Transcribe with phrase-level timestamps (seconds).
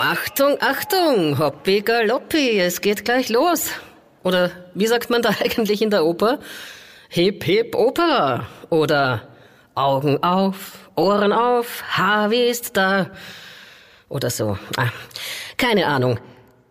[0.00, 3.70] Achtung, Achtung, hoppi galoppi, es geht gleich los.
[4.22, 6.38] Oder wie sagt man da eigentlich in der Oper?
[7.08, 8.46] Hip hip Oper.
[8.70, 9.28] Oder
[9.74, 13.10] Augen auf, Ohren auf, Harvey ist da.
[14.08, 14.58] Oder so.
[14.76, 14.90] Ah,
[15.56, 16.18] keine Ahnung.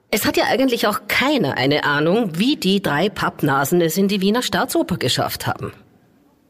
[0.10, 4.22] Es hat ja eigentlich auch keiner eine Ahnung, wie die drei Pappnasen es in die
[4.22, 5.74] Wiener Staatsoper geschafft haben.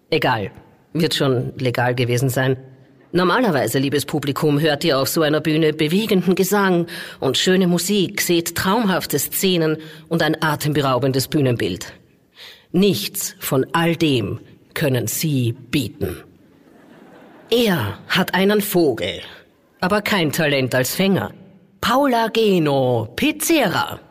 [0.10, 0.52] Egal,
[0.94, 2.58] wird schon legal gewesen sein.
[3.12, 6.88] Normalerweise, liebes Publikum, hört ihr auf so einer Bühne bewegenden Gesang
[7.20, 9.78] und schöne Musik, seht traumhafte Szenen
[10.10, 11.94] und ein atemberaubendes Bühnenbild.
[12.72, 14.40] Nichts von all dem
[14.74, 16.18] können Sie bieten.
[17.50, 19.22] Er hat einen Vogel,
[19.80, 21.32] aber kein Talent als Fänger.
[21.80, 24.02] Paula Geno Pizzera.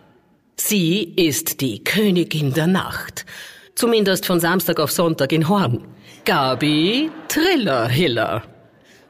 [0.56, 3.26] Sie ist die Königin der Nacht.
[3.74, 5.84] Zumindest von Samstag auf Sonntag in Horn.
[6.24, 8.55] Gabi Trillerhiller.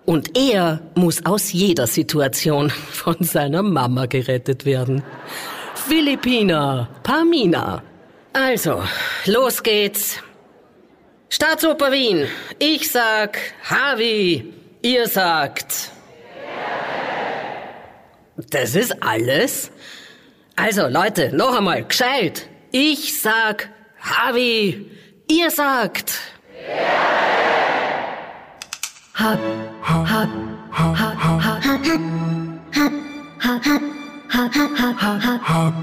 [0.07, 5.03] Und er muss aus jeder Situation von seiner Mama gerettet werden.
[5.75, 7.83] Philippina Pamina.
[8.33, 8.83] Also,
[9.27, 10.23] los geht's.
[11.29, 12.27] Staatsoper Wien.
[12.59, 14.53] Ich sag Harvey.
[14.83, 15.91] Ihr sagt.
[18.51, 19.73] Das ist alles?
[20.55, 22.49] Also, Leute, noch einmal, gescheit.
[22.71, 24.87] Ich sag Harvey.
[25.29, 26.13] Ihr sagt.
[29.17, 29.39] Hab,
[29.81, 30.29] hab, hab,
[30.73, 31.81] hab, hab, hab, hab, hab,
[35.01, 35.75] hab, hab, hab.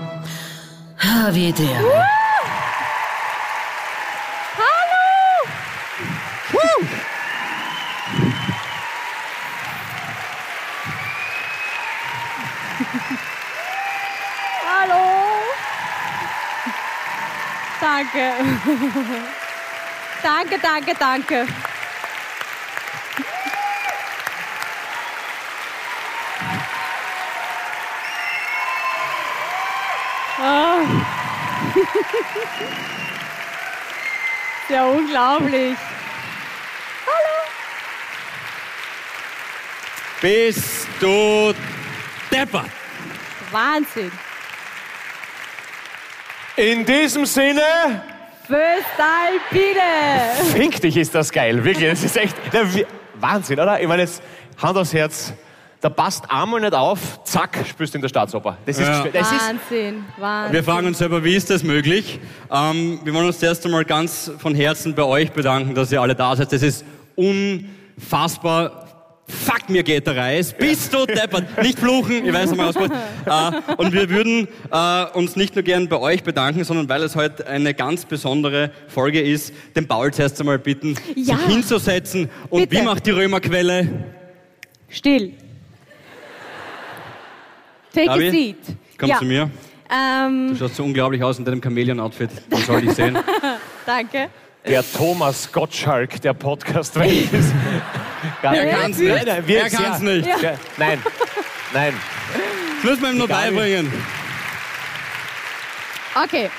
[0.97, 1.81] Harvey der.
[14.67, 15.03] Hallo.
[17.81, 18.27] Danke.
[20.21, 21.47] danke, danke, danke.
[30.45, 32.22] Oh.
[34.69, 35.75] Ja, unglaublich.
[40.21, 41.53] Bist du
[42.31, 42.69] deppert?
[43.51, 44.11] Wahnsinn.
[46.55, 47.61] In diesem Sinne,
[48.47, 50.53] Föstalpine.
[50.53, 51.63] fick dich, ist das geil.
[51.63, 52.65] Wirklich, das ist echt der
[53.15, 53.81] Wahnsinn, oder?
[53.81, 54.23] Ich meine, jetzt
[54.61, 55.33] Hand aufs Herz,
[55.83, 58.57] da passt einmal nicht auf, zack, spürst du in der Staatsoper.
[58.65, 59.03] Das ist, Ja.
[59.11, 60.53] das ist Wahnsinn, Wahnsinn.
[60.53, 62.21] Wir fragen uns selber, wie ist das möglich?
[62.49, 66.15] Ähm, wir wollen uns zuerst einmal ganz von Herzen bei euch bedanken, dass ihr alle
[66.15, 66.53] da seid.
[66.53, 66.85] Das ist
[67.97, 68.79] unfassbar.
[69.27, 70.53] Fuck, mir geht der Reis.
[70.53, 71.61] Bist du deppert?
[71.61, 72.75] Nicht fluchen, ich weiß einmal aus.
[73.25, 77.15] Äh, und wir würden äh, uns nicht nur gern bei euch bedanken, sondern weil es
[77.15, 81.37] heute eine ganz besondere Folge ist, den Paul zuerst einmal bitten, Ja.
[81.37, 82.29] sich hinzusetzen.
[82.49, 82.81] Und Bitte.
[82.81, 83.87] wie macht die Römerquelle?
[84.89, 85.33] Still.
[87.93, 88.57] Take Gabi, a seat.
[88.97, 89.17] Komm ja.
[89.19, 89.49] zu mir.
[89.89, 92.29] Ähm, Du schaust so unglaublich aus in deinem Chamäleon-Outfit.
[92.49, 93.17] Man soll dich sehen.
[93.85, 94.29] danke.
[94.65, 97.31] der Thomas Gottschalk der Podcast-Welt.
[97.33, 97.53] ist.
[98.41, 98.79] Gar Er nicht.
[98.81, 99.25] kann's Nein, nicht.
[99.27, 100.39] nein, wir- Er kann's sehr- nicht.
[100.39, 101.01] sehr- Nein,
[101.73, 101.93] nein.
[102.81, 103.51] Das müssen wir ihm noch Gabi.
[103.55, 103.91] beibringen.
[106.23, 106.49] Okay,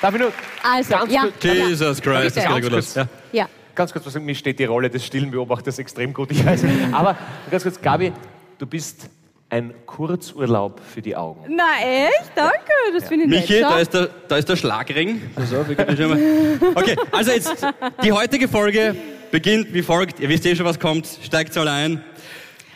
[0.00, 1.22] Darf ich nur also, Ganz ja.
[1.22, 2.94] kurz- Jesus Christ, das geht ja gut Ganz aus.
[2.94, 3.06] Ja.
[3.32, 3.48] Ja.
[3.74, 6.64] ganz kurz was mir steht die Rolle des stillen Beobachters extrem gut, ich weiß.
[6.92, 7.16] Aber
[7.50, 8.12] ganz kurz, Gabi,
[8.58, 9.08] du bist
[9.52, 11.44] ein Kurzurlaub für die Augen.
[11.54, 12.32] Na echt?
[12.34, 12.56] Danke,
[12.94, 13.62] das finde ich Michi, nett.
[13.64, 13.78] da Schau.
[13.78, 15.20] ist, der, da ist der Schlagring.
[15.36, 16.58] Mal.
[16.74, 17.66] Okay, also jetzt,
[18.02, 18.96] die heutige Folge
[19.30, 20.20] beginnt wie folgt.
[20.20, 21.06] Ihr wisst eh schon, was kommt.
[21.22, 22.02] Steigt alle ein.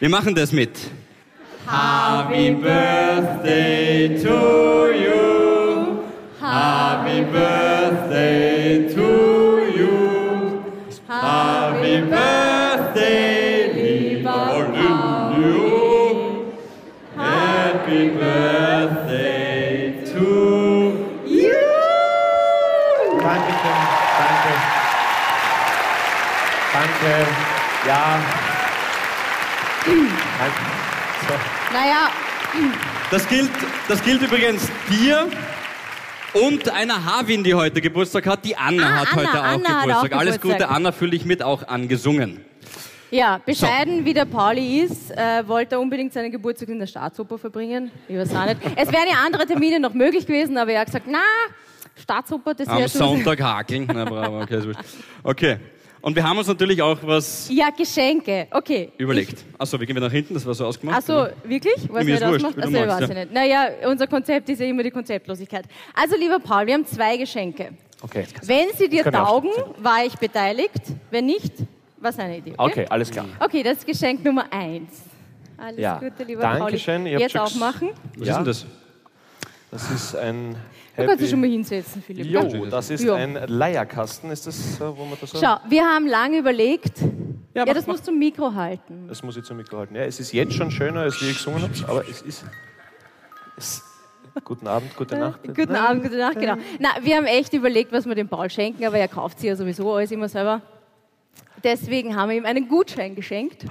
[0.01, 0.71] Wir machen das mit.
[1.67, 6.01] Happy Birthday to you.
[6.39, 9.36] Happy Birthday to you.
[27.03, 27.27] Danke.
[27.87, 28.21] Ja.
[31.29, 31.35] So.
[31.73, 32.09] Naja,
[33.11, 33.51] Das gilt,
[33.89, 35.29] das gilt übrigens dir
[36.33, 38.45] und einer Havin, die heute Geburtstag hat.
[38.45, 40.13] Die Anna Ah, hat Anna, heute auch Anna hat Geburtstag.
[40.13, 40.69] auch Alles Geburtstag.
[40.69, 42.45] Gute, Anna, fühle ich mit auch angesungen.
[43.11, 47.39] ja, bescheiden wie der Pauli ist, äh, wollte er unbedingt seinen Geburtstag in der Staatsoper
[47.39, 47.91] verbringen.
[48.09, 48.59] Ich weiß auch nicht.
[48.75, 51.21] Es wären ja andere Termine noch möglich gewesen, aber er hat gesagt, na,
[52.03, 52.99] Staatsoper, das Am wäre schon...
[52.99, 53.89] Sonntag hakeln.
[53.93, 54.61] Na, bravo, okay,
[55.23, 55.57] okay.
[56.07, 58.47] Und wir haben uns natürlich auch was Ja, Geschenke.
[58.53, 58.93] Okay.
[58.97, 59.45] überlegt.
[59.59, 60.99] Achso, wir gehen wieder nach hinten, das war so ausgemacht.
[60.99, 61.75] Achso, wirklich?
[61.91, 62.59] Was ist wurscht, ausmacht?
[62.59, 63.09] Achso, ich weiß ja.
[63.09, 63.33] ich nicht.
[63.33, 65.65] Naja, unser Konzept ist ja immer die Konzeptlosigkeit.
[65.95, 67.71] Also, lieber Paul, wir haben zwei Geschenke.
[68.03, 68.25] Okay.
[68.45, 70.81] Wenn sie dir taugen, war ich beteiligt.
[71.11, 71.53] Wenn nicht,
[71.99, 72.53] war seine Idee.
[72.57, 72.71] Okay?
[72.83, 73.25] Okay, alles klar.
[73.41, 75.03] Okay, das ist Geschenk Nummer eins.
[75.59, 75.99] Alles Ja.
[75.99, 76.99] Gute, lieber Dankeschön.
[77.03, 77.11] Pauli.
[77.11, 77.89] Ihr habt Jetzt schon auch ges- machen.
[78.17, 78.33] Was Ja.
[78.35, 78.67] ist denn das?
[79.77, 80.57] Das ist ein
[80.97, 82.25] Du kannst dich schon mal hinsetzen, Philipp.
[82.25, 83.17] Jo, das ist Ja.
[83.17, 84.31] ein Leierkasten.
[84.31, 85.39] Ist das, wo man das.
[85.39, 87.03] Schau, wir haben lange überlegt.
[87.53, 87.93] Ja, mach, das mach.
[87.95, 89.05] musst du im Mikro halten.
[89.07, 89.95] Das muss ich zum Mikro halten.
[89.95, 92.45] Ja, es ist jetzt schon schöner, als wie ich gesungen habe, aber es ist...
[93.59, 93.83] Es,
[94.45, 95.41] guten Abend, gute Nacht.
[95.45, 96.57] Guten Abend, gute Nacht, genau.
[96.79, 99.57] Na, wir haben echt überlegt, was wir dem Paul schenken, aber er kauft sie ja
[99.57, 100.63] sowieso alles immer selber.
[101.63, 103.67] Deswegen haben wir ihm einen Gutschein geschenkt.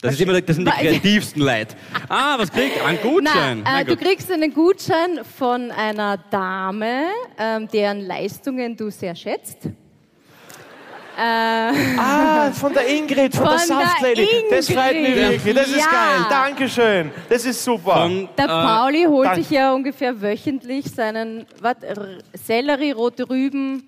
[0.00, 1.74] Das, ist immer, das sind die kreativsten Leute.
[2.08, 2.80] Ah, was kriegt?
[2.84, 3.62] Ein Gutschein.
[3.64, 7.06] Na, Na äh, du kriegst einen Gutschein von einer Dame,
[7.36, 9.58] ähm, deren Leistungen du sehr schätzt.
[9.66, 14.28] Äh, Ah, von der Ingrid, von, der Von der Saftlady.
[14.50, 15.54] Das freut mich wirklich.
[15.54, 15.90] Das ist Ja.
[15.90, 16.26] geil.
[16.30, 17.10] Dankeschön.
[17.28, 18.02] Das ist super.
[18.02, 23.82] Von, der äh, Pauli holt sich ja ungefähr wöchentlich seinen wat, R- Sellerie, rote Rüben,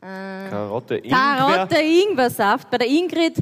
[0.00, 1.16] Karotte, Ingwer.
[1.16, 3.36] Karotte, Ingwersaft bei der Ingrid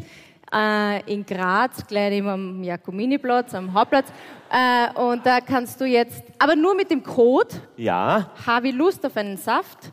[0.54, 4.08] äh, in Graz, gleich neben am Jakominiplatz, am Hauptplatz.
[4.50, 9.04] Äh, und da kannst du jetzt, aber nur mit dem Code Ja, habe ich Lust
[9.06, 9.92] auf einen Saft,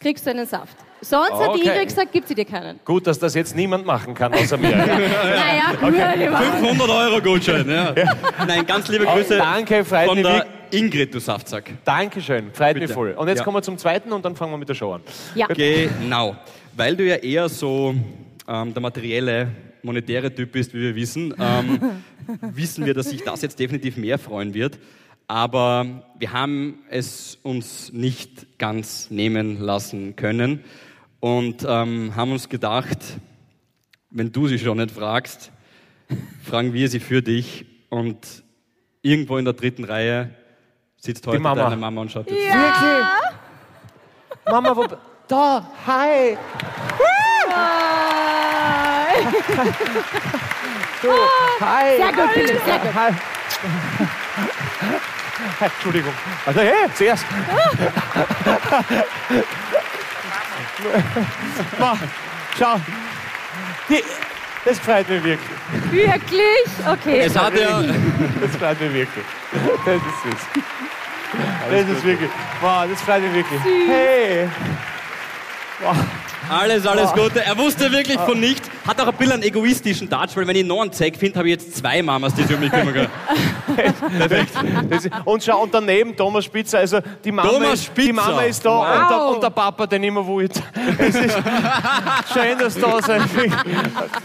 [0.00, 0.76] kriegst du einen Saft.
[1.00, 1.68] Sonst hat die Okay.
[1.72, 2.80] Ingrid gesagt, gibt sie dir keinen.
[2.84, 4.70] gut, dass das jetzt niemand machen kann außer mir.
[4.76, 4.86] Ja.
[4.86, 6.36] Naja, gut, lieber.
[6.38, 7.94] 500 Euro Gutschein, ja.
[8.46, 10.46] Nein, ganz liebe Grüße danke, freut von mich der.
[10.70, 11.70] Ingrid, du Saftsack.
[11.84, 12.86] Dankeschön, freut Bitte.
[12.86, 13.10] mich voll.
[13.12, 13.44] Und jetzt Ja.
[13.44, 15.02] kommen wir zum zweiten und dann fangen wir mit der Show an.
[15.34, 15.46] Ja.
[15.48, 16.34] Genau.
[16.74, 17.94] Weil du ja eher so
[18.48, 19.48] ähm, der materielle,
[19.82, 21.80] monetäre Typ bist, wie wir wissen, ähm,
[22.40, 24.78] wissen wir, dass sich das jetzt definitiv mehr freuen wird.
[25.28, 30.62] Aber wir haben es uns nicht ganz nehmen lassen können
[31.20, 32.98] und ähm, haben uns gedacht,
[34.10, 35.50] wenn du sie schon nicht fragst,
[36.44, 37.66] fragen wir sie für dich.
[37.88, 38.44] Und
[39.02, 40.30] irgendwo in der dritten Reihe
[40.96, 41.62] sitzt heute Mama.
[41.62, 42.40] deine Mama und schaut dir zu.
[42.40, 43.06] Wirklich?
[44.46, 44.86] Mama, wo...
[45.28, 46.36] Da, hi.
[51.02, 51.10] Du,
[51.60, 51.96] hi.
[51.96, 52.94] Sehr gut, Philipp, sehr gut.
[52.94, 53.10] Hi.
[55.60, 56.12] Hi, Entschuldigung.
[56.46, 57.24] Also, hey, zuerst.
[61.78, 61.96] Ma,
[62.58, 62.80] schau.
[63.88, 64.02] Die,
[64.64, 65.48] das freut mich wirklich.
[65.90, 66.66] Wirklich?
[66.86, 67.20] Okay.
[67.20, 67.82] Es hat ja,
[68.40, 69.24] Das freut mich wirklich.
[69.84, 70.46] Das ist süß.
[71.70, 72.30] Das ist wirklich.
[72.60, 73.60] Wow, das freut mich wirklich.
[73.62, 74.48] Hey.
[76.48, 77.44] Alles, alles Gute.
[77.44, 78.65] Er wusste wirklich von nichts.
[78.86, 81.48] Hat auch ein bisschen einen egoistischen Touch, weil wenn ich noch einen zeig finde, habe
[81.48, 83.08] ich jetzt zwei Mamas, die sich um mich kümmern können.
[84.18, 84.52] Perfekt.
[85.24, 88.12] Und schau, und daneben Thomas Spitzer, also die Mama, Thomas ist, die Spitzer.
[88.12, 89.00] Mama ist da Wow.
[89.02, 90.62] und, der, und der Papa, den immer wollte.
[90.98, 91.36] Es ist
[92.32, 93.22] schön, dass du da seid.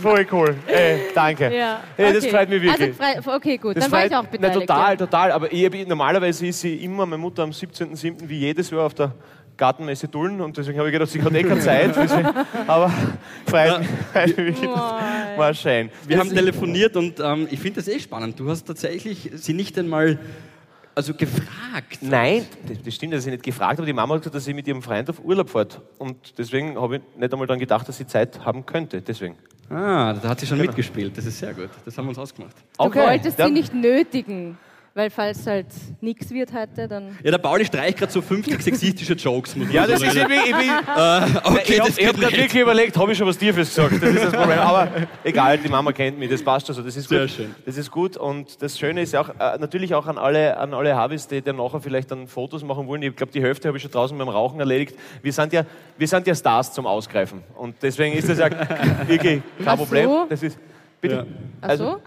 [0.02, 0.56] Voll cool.
[0.68, 1.56] Ey, danke.
[1.56, 1.80] Ja.
[1.98, 2.32] Hey, das okay.
[2.32, 3.00] freut mich wirklich.
[3.00, 4.56] Also, frei, okay, gut, Das dann war ich auch beteiligt.
[4.68, 4.96] Na, total, ja.
[4.98, 5.32] total.
[5.32, 8.16] Aber ich, normalerweise ist sie immer, meine Mutter am 17.07.
[8.28, 9.14] wie jedes Jahr auf der
[9.58, 11.96] Gartenmesse Dullen und deswegen habe ich gedacht, sie hat eh keine Zeit.
[11.96, 12.30] Deswegen,
[12.68, 12.92] aber
[13.46, 15.90] freut mich, war schön.
[16.08, 18.40] Wir haben telefoniert und ähm, ich finde das eh spannend.
[18.40, 20.20] Du hast tatsächlich sie nicht einmal
[20.96, 22.00] also gefragt.
[22.02, 22.46] Nein,
[22.84, 23.86] das, stimmt, dass ich nicht gefragt habe.
[23.86, 25.80] Die Mama hat gesagt, dass sie mit ihrem Freund auf Urlaub fährt.
[25.98, 29.02] Und deswegen habe ich nicht einmal dann gedacht, dass sie Zeit haben könnte.
[29.02, 29.36] Deswegen.
[29.70, 31.18] Ah, da hat sie schon mitgespielt.
[31.18, 31.70] Das ist sehr gut.
[31.86, 32.56] Das haben wir uns ausgemacht.
[32.78, 34.58] Du wolltest dann- sie nicht nötigen,
[34.94, 35.68] weil falls halt
[36.02, 37.18] nichts wird heute, dann...
[37.24, 39.56] Ja, der Pauli streicht gerade so 50 sexistische Jokes.
[39.56, 40.36] Muss man Ja, so das ist irgendwie.
[40.36, 40.70] Ich, bin,
[41.44, 44.02] Okay, ich habe hab gerade wirklich überlegt, habe ich schon was Tiefes gesagt?
[44.02, 44.60] Das ist das Problem.
[44.60, 44.90] Aber
[45.24, 46.82] egal, die Mama kennt mich, das passt schon so.
[46.82, 47.30] Das ist Sehr gut.
[47.32, 47.56] schön.
[47.66, 48.18] Das ist gut.
[48.18, 51.42] Und das Schöne ist ja auch, äh, natürlich auch an alle, an alle Harvis, die
[51.42, 53.02] dann nachher vielleicht dann Fotos machen wollen.
[53.04, 54.98] Ich glaube, die Hälfte habe ich schon draußen beim Rauchen erledigt.
[55.22, 55.64] Wir sind ja,
[55.98, 57.42] wir sind ja Stars zum Ausgreifen.
[57.56, 58.50] Und deswegen ist das ja
[59.08, 60.10] wirklich kein Ach Problem.
[60.10, 60.26] so?
[60.30, 60.58] Das ist,
[61.00, 61.16] bitte.
[61.16, 61.26] Ja.
[61.62, 62.02] Ach Also, so?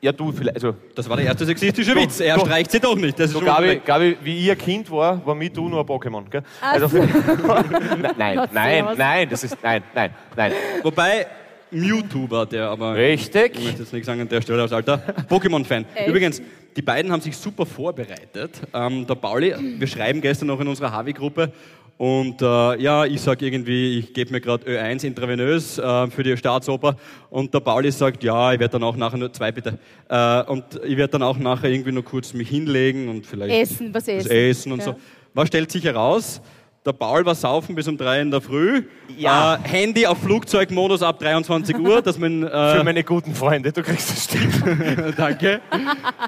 [0.00, 0.56] Ja, du vielleicht.
[0.56, 2.20] Also, Das war der erste sexistische Du, Witz.
[2.20, 2.40] Er du.
[2.46, 3.18] streicht sie doch nicht.
[3.18, 3.80] Das ist So, Gabi.
[3.84, 6.28] Gabi, wie ich ein Kind war, war mit du nur ein Pokémon.
[6.30, 6.42] Gell?
[6.60, 6.98] Also, so.
[7.02, 10.52] nein, nein, nein, nein, das ist, nein, nein, nein.
[10.82, 11.26] Wobei
[11.70, 13.56] Mewtwo war der, aber Richtig.
[13.58, 15.84] ich möchte jetzt nichts sagen an der Stelle als alter Pokémon-Fan.
[16.06, 16.40] Übrigens,
[16.76, 18.60] die beiden haben sich super vorbereitet.
[18.72, 21.52] Ähm, der Pauli, wir schreiben gestern noch in unserer Havi-Gruppe
[21.98, 26.36] und äh, ja, ich sage irgendwie, ich gebe mir gerade Ö1 intravenös äh, für die
[26.36, 26.96] Staatsoper
[27.28, 29.78] und der Pauli sagt, ja, ich werde dann auch nachher nur zwei bitte
[30.08, 33.92] äh, und ich werde dann auch nachher irgendwie nur kurz mich hinlegen und vielleicht Essen,
[33.92, 34.30] was essen.
[34.30, 34.84] Essen und Ja.
[34.86, 34.96] so.
[35.34, 36.40] Was stellt sich heraus?
[36.86, 38.84] Der Paul war saufen bis um drei in der Früh.
[39.18, 39.56] Ja.
[39.56, 43.82] Äh, Handy auf Flugzeugmodus ab 23 Uhr, dass man, Für äh, meine guten Freunde, du
[43.82, 45.14] kriegst das Stück.
[45.16, 45.60] danke,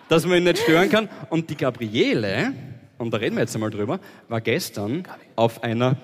[0.09, 1.09] dass man ihn nicht stören kann.
[1.31, 2.53] Und die Gabriele,
[2.99, 5.05] und da reden wir jetzt einmal drüber, war gestern
[5.41, 5.97] auf einer,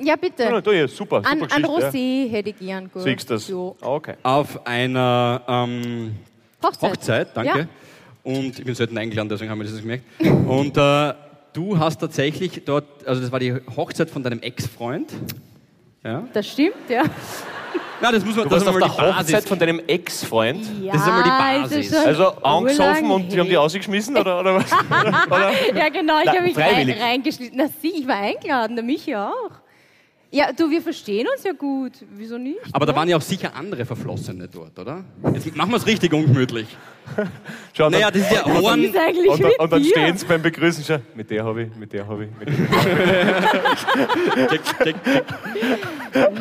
[0.00, 0.44] Ja, bitte.
[0.44, 1.68] Ja, super, super An, an Geschichte, ja.
[1.68, 3.02] Rosé hätte ich gern gut.
[3.02, 3.46] Siehst du das?
[3.46, 3.76] So.
[3.80, 4.14] Okay.
[4.22, 6.14] auf einer ähm,
[6.62, 6.90] Hochzeit.
[6.90, 7.58] Hochzeit, danke.
[7.58, 7.68] Ja.
[8.22, 10.04] Und ich bin selten eingeladen, deswegen haben wir das gemerkt.
[10.20, 11.14] Und äh,
[11.52, 15.12] du hast tatsächlich dort, also das war die Hochzeit von deinem Ex-Freund.
[16.04, 16.22] Ja.
[16.32, 17.02] Das stimmt, ja.
[18.00, 19.82] Na, das muss man, Du das warst ist auf einmal der die Hochzeit von deinem
[19.86, 20.64] Ex-Freund.
[20.82, 21.94] Ja, Das ist einmal die Basis.
[21.94, 23.60] Also angesoffen und die haben die her.
[23.60, 24.72] ausgeschmissen oder, oder was?
[25.26, 25.52] oder?
[25.74, 27.58] Ja, genau, ich habe mich rein, reingeschnitten.
[27.58, 29.50] Na, sie, ich war eingeladen, der Michi auch.
[30.30, 31.92] Ja, du, wir verstehen uns ja gut.
[32.14, 32.58] Wieso nicht?
[32.72, 32.98] Aber da ne?
[32.98, 35.02] waren ja auch sicher andere Verflossene dort, oder?
[35.32, 36.66] Jetzt machen wir es richtig ungemütlich.
[37.72, 38.84] Schau, und Naja, dann, das ist ja Ohren.
[38.84, 41.00] ist eigentlich und, dann- und dann stehen sie beim Begrüßen schon.
[41.14, 42.30] Mit der habe ich, mit der habe ich.
[42.38, 42.56] Mit der.
[44.48, 45.24] Check, check, check.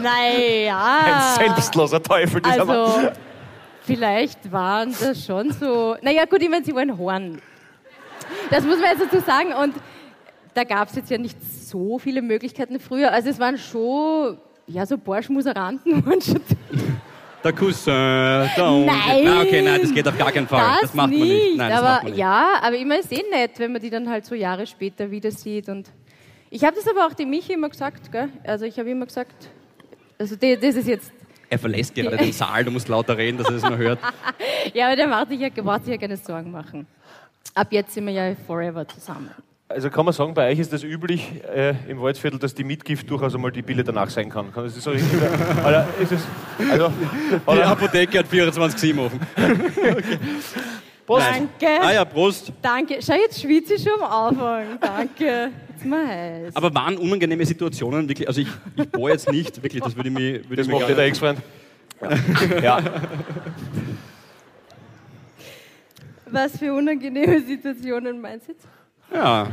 [0.01, 1.00] Naja.
[1.39, 2.75] Ein selbstloser Teufel, dieser Mann.
[2.77, 3.12] Also,
[3.86, 5.96] vielleicht waren das schon so.
[6.01, 7.41] Naja, gut, ich meine, sie waren Horn.
[8.50, 9.53] Das muss man jetzt dazu sagen.
[9.53, 9.75] Und
[10.53, 11.38] da gab es jetzt ja nicht
[11.70, 13.12] so viele Möglichkeiten früher.
[13.12, 14.38] Also, es waren schon.
[14.68, 16.42] Ja, so Borschmuseranten waren schon.
[17.44, 18.86] Der Cousin, der Onkel.
[18.86, 19.22] Nein!
[19.24, 20.80] Na, okay, nein, das geht auf gar keinen Fall.
[20.82, 21.56] Das, macht man nicht.
[21.56, 22.18] Nein, das aber man nicht.
[22.18, 25.32] ja, aber immer ist eh nett, wenn man die dann halt so Jahre später wieder
[25.32, 25.70] sieht.
[25.70, 25.90] Und
[26.50, 28.30] ich habe das aber auch dem Michi immer gesagt, gell?
[28.44, 29.50] Also ich habe immer gesagt,
[30.18, 31.14] also die, das ist jetzt,
[31.50, 34.00] Er verlässt gerade den Saal, du musst lauter reden, dass er es nur hört.
[34.74, 36.88] ja, aber der macht sich ja, braucht sich ja keine Sorgen machen.
[37.54, 39.32] Ab jetzt sind wir ja forever zusammen.
[39.70, 43.10] Also kann man sagen, bei euch ist das üblich äh, im Waldviertel, dass die Mitgift
[43.10, 44.54] durchaus einmal die Pille danach sein kann.
[44.54, 45.60] Kann das so richtig sein?
[45.66, 46.22] Oder ist es,
[46.72, 49.20] also, Die oder, Apotheke hat 24-7 offen.
[51.06, 51.26] Prost.
[51.30, 52.54] Danke, Ah ja, Prost.
[52.62, 53.00] danke.
[53.02, 54.80] Schau, jetzt schwitze ich schon am Anfang.
[54.80, 55.52] Danke.
[55.70, 56.56] Jetzt mal heiß.
[56.56, 58.28] Aber waren unangenehme Situationen wirklich?
[58.28, 58.48] Also ich,
[58.78, 61.22] ich bohre jetzt nicht, wirklich, das würde ich mir, würde das macht gar der nicht-
[61.22, 61.40] Ex-Freund.
[62.64, 62.80] Ja.
[66.30, 68.66] Was für unangenehme Situationen meinst du jetzt?
[69.14, 69.48] Ja.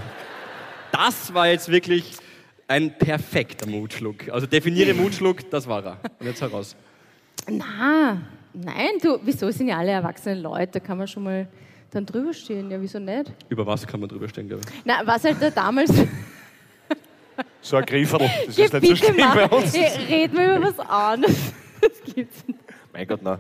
[0.92, 2.12] Das war jetzt wirklich
[2.68, 4.28] ein perfekter Mutschluck.
[4.30, 5.98] Also definiere Mutschluck, das war er.
[6.18, 6.76] Und jetzt heraus.
[7.48, 11.48] Na, nein, du, wieso sind ja alle erwachsene Leute, da kann man schon mal
[11.90, 13.32] dann drüber stehen, ja, wieso nicht?
[13.48, 14.82] Über was kann man drüber stehen, glaube ich.
[14.84, 15.92] Na, was halt da damals,
[17.60, 18.30] So ein Grifferl.
[18.46, 19.74] Das ist nicht so schlimm bei uns.
[19.74, 21.52] reden wir über was anderes.
[21.80, 22.58] Das gibt's nicht.
[22.92, 23.38] Mein Gott, nein.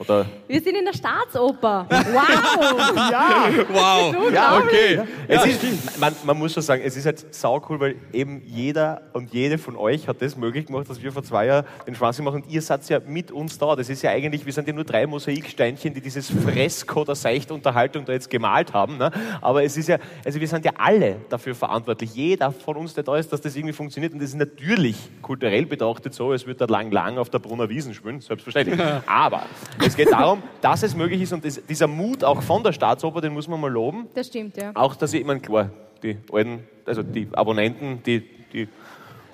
[0.00, 1.86] Oder Wir sind in der Staatsoper.
[1.88, 3.66] Wow!
[3.70, 5.00] Wow, Ja, okay.
[5.28, 9.02] Es ist, man, man muss schon sagen, es ist halt sau cool, weil eben jeder
[9.12, 12.24] und jede von euch hat das möglich gemacht, dass wir vor zwei Jahren den Schwachsinn
[12.24, 13.76] machen und ihr seid ja mit uns da.
[13.76, 17.52] Das ist ja eigentlich, wir sind ja nur drei Mosaiksteinchen, die dieses Fresko der seichten
[17.52, 18.96] Unterhaltung da jetzt gemalt haben.
[18.96, 19.10] Ne?
[19.40, 22.14] Aber es ist ja, also wir sind ja alle dafür verantwortlich.
[22.14, 24.12] Jeder von uns, der da ist, dass das irgendwie funktioniert.
[24.12, 27.68] Und das ist natürlich kulturell betrachtet so, es wird da lang, lang auf der Brunner
[27.68, 28.80] Wiesen spielen, selbstverständlich.
[29.06, 29.42] Aber
[29.90, 33.20] es geht darum, dass es möglich ist und das, dieser Mut auch von der Staatsoper,
[33.20, 34.06] den muss man mal loben.
[34.14, 34.70] Das stimmt, ja.
[34.74, 35.70] Auch, dass ich, ich meine, klar,
[36.02, 38.20] die alten, also die Abonnenten, die,
[38.52, 38.68] die,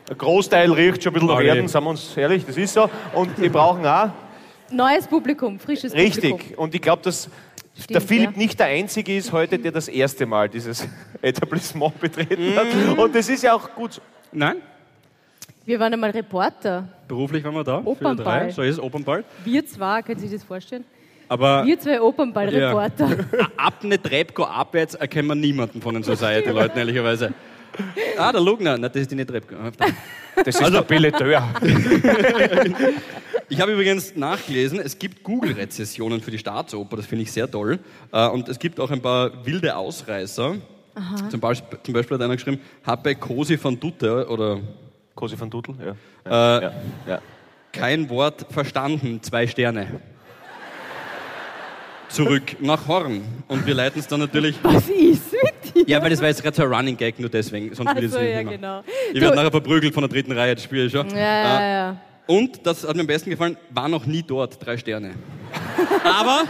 [0.09, 1.41] ein Großteil riecht schon ein bisschen nach.
[1.41, 2.89] Werden, sagen wir uns ehrlich, das ist so.
[3.15, 4.11] Und die brauchen auch,
[4.71, 6.33] Neues Publikum, frisches Publikum.
[6.33, 6.59] richtig.
[6.59, 7.29] Und ich glaube, dass
[7.77, 8.39] der Stimmt, Philipp ja.
[8.39, 10.89] nicht der Einzige ist heute, der das erste Mal dieses
[11.23, 12.99] Etablissement betreten hat.
[12.99, 14.03] Und das ist ja auch gut so.
[14.33, 14.57] Nein?
[15.67, 16.89] Wir waren einmal Reporter.
[17.09, 17.83] Beruflich waren wir da.
[17.85, 18.53] Opernball.
[18.53, 19.25] So ist es, Opernball.
[19.45, 20.85] Wir zwei, können Sie sich das vorstellen?
[21.29, 23.27] Aber Wir zwei Opernball-Reporter.
[23.57, 27.35] ab eine Treppe abwärts erkennen wir niemanden von den Society-Leuten, ehrlicherweise.
[28.17, 28.79] Ah, der Lugner.
[28.79, 29.55] Nein, das ist die nicht Treppe.
[30.43, 31.47] Das ist der Billeteur.
[33.51, 37.79] Ich habe übrigens nachgelesen, es gibt Google-Rezessionen für die Staatsoper, das finde ich sehr toll.
[38.13, 40.57] Äh, Und es gibt auch ein paar wilde Ausreißer.
[41.31, 44.59] Zum Beispiel, zum Beispiel hat einer geschrieben, habe Cosi von Dutte oder
[45.17, 46.59] Cosi van Duttel, ja.
[46.59, 46.73] äh, ja.
[47.09, 47.19] ja.
[47.73, 50.01] kein Wort verstanden, zwei Sterne.
[52.09, 53.23] Zurück nach Horn.
[53.49, 54.57] Und wir leiten es dann natürlich.
[54.63, 55.85] Was ist mit dir?
[55.89, 57.75] Ja, weil das war jetzt gerade so ein Running Gag, nur deswegen.
[57.75, 58.57] Sonst ich es Also, nicht ja, mehr.
[58.57, 58.85] genau.
[59.13, 61.09] Ich werde nachher verprügelt von der dritten Reihe, das spiele ich schon.
[61.11, 61.97] Ja, ja, ja.
[62.27, 65.15] Und, das hat mir am besten gefallen, war noch nie dort, drei Sterne.
[66.05, 66.45] Aber,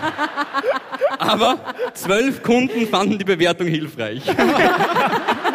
[1.18, 1.58] aber
[1.94, 4.23] zwölf Kunden fanden die Bewertung hilfreich.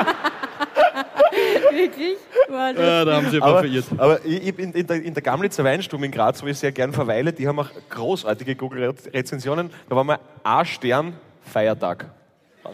[1.82, 2.18] Wirklich?
[2.50, 3.86] Ja, da haben sie ein paar Aber, verirrt.
[3.98, 6.72] aber ich, ich, in, in, der, in der Gamlitzer Weinstube in Graz, wo ich sehr
[6.72, 9.70] gern verweile, die haben auch großartige Google-Rezensionen.
[9.90, 12.06] Da war mal ein Stern Feiertag.
[12.64, 12.72] Ja,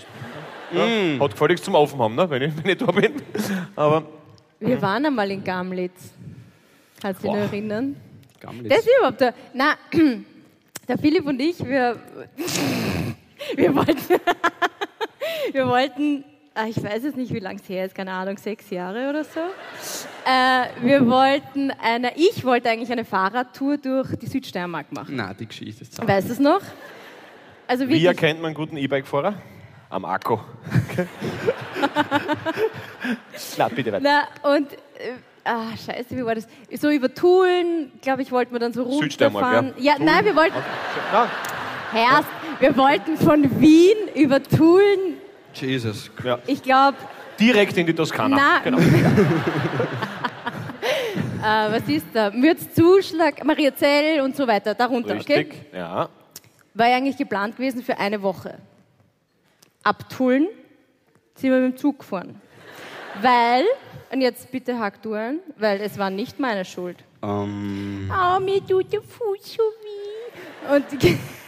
[0.86, 1.22] Mm.
[1.22, 3.14] Hat gefälligst zum Offen haben, ne, wenn, ich, wenn ich da bin.
[3.74, 4.04] Aber
[4.60, 6.12] Wir waren einmal in Gamlitz.
[7.02, 7.96] Kannst du dich noch erinnern?
[8.42, 8.70] Gammelitz.
[8.76, 9.34] Das ist überhaupt der.
[9.54, 9.76] Na,
[10.90, 11.98] der Philipp und ich, wir.
[13.56, 13.96] Wir wollten.
[15.54, 16.26] Wir wollten.
[16.58, 19.24] Ah, Ich weiß jetzt nicht, wie lange es her ist, keine Ahnung, sechs Jahre oder
[19.24, 19.40] so.
[20.26, 25.16] Äh, wir wollten eine, ich wollte eigentlich eine Fahrradtour durch die Südsteiermark machen.
[25.16, 26.08] Na, die Geschichte ist zart.
[26.08, 26.62] Weißt du es noch?
[27.68, 29.36] Also wie erkennt man einen guten E-Bike-Fahrer?
[29.90, 30.38] Am Akku.
[33.58, 34.04] Na, bitte weiter.
[34.04, 34.78] Na, und, äh,
[35.46, 36.48] ah, scheiße, wie war das?
[36.80, 39.74] So über Tulln, glaube ich, wollten wir dann so Südsteiermark, runterfahren.
[39.84, 39.96] ja.
[39.98, 40.56] Ja, nein, wir wollten,
[41.12, 41.28] Na,
[41.92, 42.28] Herrst,
[42.60, 45.16] wir wollten von Wien über Tulln,
[45.62, 46.10] Jesus.
[46.24, 46.40] ja.
[46.48, 46.98] ich glaube,
[47.40, 48.36] Direkt in die Toskana.
[48.36, 48.78] Na- Genau.
[51.42, 52.30] was ist da?
[52.32, 55.66] Mürzzuschlag, Maria Zell und so weiter, darunter, Richtig, okay?
[55.74, 56.10] ja.
[56.74, 58.58] War ja eigentlich geplant gewesen für eine Woche.
[59.84, 60.48] Ab Tulln
[61.36, 62.42] sind wir mit dem Zug gefahren.
[63.22, 63.64] Weil,
[64.12, 66.98] und jetzt bitte hack du ein, weil es war nicht meine Schuld.
[67.24, 70.76] Ähm, Oh, mir tut der Fuß so weh.
[70.76, 70.86] Und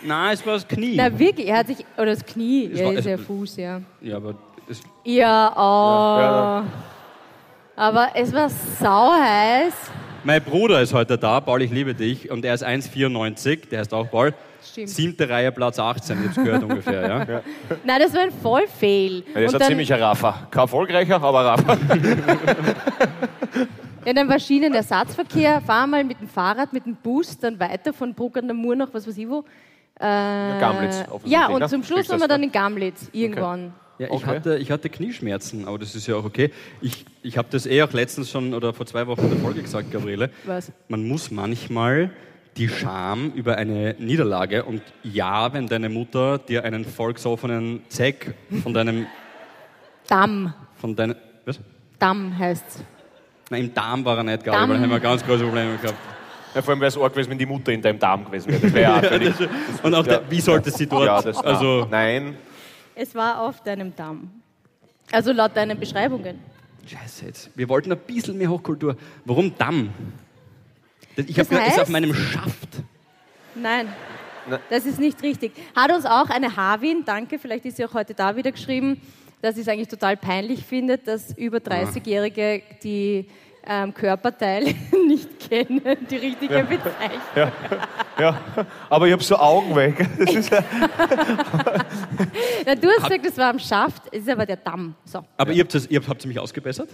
[0.03, 0.95] nein, es war das Knie.
[0.95, 3.81] Na wirklich, er hat sich, oder das Knie, Es ja, war- ist ja Fuß, ja.
[4.01, 4.35] Ja, aber
[4.69, 6.19] es, Ja, oh.
[6.19, 6.65] Ja,
[7.75, 9.73] Aber es war sau heiß.
[10.23, 13.93] mein Bruder ist heute da, Paul, ich liebe dich, und er ist 1,94, der heißt
[13.93, 14.33] auch Paul.
[14.61, 14.89] Stimmt.
[14.89, 17.25] Siebte Reihe, Platz 18, ich hab's gehört ungefähr, ja?
[17.85, 19.23] Nein, das war ein Vollfail.
[19.33, 20.47] Ja, das ist Und ein dann, ziemlicher Raffer.
[20.51, 21.77] Kein erfolgreicher, aber Raffer.
[24.05, 28.13] ja, dann war Schienenersatzverkehr, fahr mal mit dem Fahrrad, mit dem Bus, dann weiter von
[28.13, 29.43] Bruck an der Mur nach was weiß ich wo.
[29.99, 31.55] Äh, Gamlitz, Ja, ne?
[31.55, 33.73] und zum Schluss waren wir dann in Gamlitz, irgendwann.
[33.97, 34.25] Ja, ich, Okay.
[34.27, 36.51] hatte, ich hatte Knieschmerzen, aber das ist ja auch okay.
[36.79, 39.61] Ich, ich habe das eh auch letztens schon oder vor zwei Wochen in der Folge
[39.61, 40.29] gesagt, Gabriele.
[40.45, 40.71] Was?
[40.87, 42.11] Man muss manchmal
[42.55, 48.73] die Scham über eine Niederlage und ja, wenn deine Mutter dir einen vollgesoffenen Zeck von
[48.73, 49.05] deinem,
[50.07, 50.53] Damm.
[50.75, 51.15] von deinem,
[51.45, 51.59] was?
[51.99, 52.81] Damm heißt's.
[53.49, 54.69] Nein, im Darm war er nicht, Gabriel, Darm.
[54.77, 55.97] da haben wir ganz große Probleme gehabt.
[56.55, 58.59] Ja, vor allem wäre es arg gewesen, wenn die Mutter in deinem Darm gewesen wäre.
[58.61, 59.33] Das wäre ja auch völlig...
[59.83, 62.35] Und auch, der, wie sollte sie dort, Ja, das, also, Nein.
[62.95, 64.29] Es war auf deinem Damm.
[65.11, 66.39] Also laut deinen Beschreibungen.
[66.85, 68.95] scheiße jetzt, wir wollten ein bisschen mehr Hochkultur.
[69.25, 69.89] Warum Damm?
[71.15, 72.69] Ich habe Das gesagt, ist auf meinem Schaft.
[73.55, 73.87] Nein.
[74.47, 75.51] Na- Das ist nicht richtig.
[75.75, 78.99] Hat uns auch eine Havin, danke, vielleicht ist sie auch heute da wieder geschrieben,
[79.41, 83.27] dass sie es eigentlich total peinlich findet, dass über 30-Jährige die
[83.69, 84.65] ähm, Körperteile
[85.07, 87.51] nicht kennen, die richtige Bezeichnung.
[88.19, 88.41] Ja.
[88.89, 90.05] Aber ich habe so Augen weg.
[90.17, 90.59] Das ist ja,
[92.65, 94.95] Na, du hast gesagt, das war am Schaft, es ist aber der Damm.
[95.05, 95.23] So.
[95.37, 96.89] Aber ihr, habt das, ihr habt, habt ihr mich ausgebessert?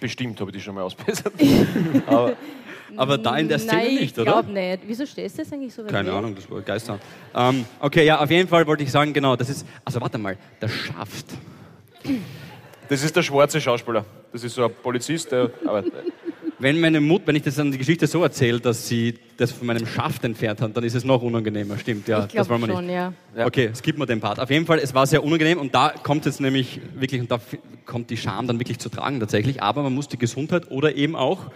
[0.00, 1.32] bestimmt habe ich die schon mal ausbessert.
[2.96, 4.32] Aber da in der Szene Nein, nicht, ich oder?
[4.32, 4.78] glaube nicht.
[4.86, 6.12] Wieso stehst du jetzt eigentlich so weit Keine?
[6.12, 6.98] Ahnung, das war Geister.
[7.34, 10.38] Ähm, okay, ja, auf jeden Fall wollte ich sagen, genau, das ist, also warte mal,
[10.60, 11.26] der Schaft.
[12.88, 14.04] Das ist der schwarze Schauspieler.
[14.32, 15.50] Das ist so ein Polizist, der.
[15.66, 15.84] Aber,
[16.60, 19.66] Wenn meine Mutter, wenn ich das dann die Geschichte so erzähle, dass sie das von
[19.68, 22.70] meinem Schaft entfernt hat, dann ist es noch unangenehmer, stimmt, ja, Ich das glaube wollen
[22.70, 22.94] wir schon, nicht.
[22.94, 23.12] ja.
[23.36, 23.46] Ja.
[23.46, 24.40] Okay, skip mal den Part.
[24.40, 27.38] Auf jeden Fall, es war sehr unangenehm und da kommt jetzt nämlich wirklich, und da
[27.86, 31.14] kommt die Scham dann wirklich zu tragen tatsächlich, aber man muss die Gesundheit oder eben
[31.14, 31.52] auch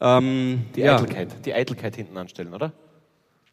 [0.00, 1.46] ähm, die ja, Eitelkeit.
[1.46, 2.72] Die Eitelkeit hinten anstellen, oder?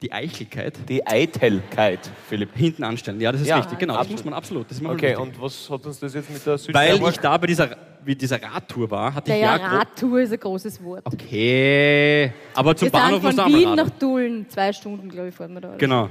[0.02, 2.50] Die Eichelkeit Die Eitelkeit, Philipp.
[2.56, 3.20] hinten anstellen.
[3.22, 4.18] Ja, das ist Ja, richtig, genau, das absolut.
[4.20, 4.70] muss man absolut.
[4.72, 5.20] Das ist Okay, wichtig.
[5.20, 7.14] und was hat uns das jetzt mit der Weil Südsteiermark?
[7.14, 7.70] ich da bei dieser,
[8.04, 9.68] wie dieser Radtour war, hatte Der ich ja, ja...
[9.78, 11.02] Radtour ist ein großes Wort.
[11.06, 13.90] Okay, aber zum Wir Bahnhof du von Wien nach.
[13.92, 15.76] Dullen, zwei Stunden, glaube ich, fahren wir da.
[15.78, 16.10] Genau.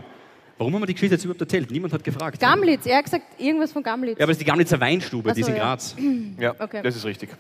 [0.56, 1.68] Warum haben wir die Geschichte jetzt überhaupt erzählt?
[1.70, 2.38] Niemand hat gefragt.
[2.38, 4.18] Gamlitz, er hat gesagt, irgendwas von Gamlitz.
[4.18, 5.64] Ja, aber das ist die Gamlitzer Weinstube, Ach die ist so, in ja.
[5.64, 5.96] Graz.
[6.38, 6.80] Ja, Okay.
[6.82, 7.30] das ist richtig.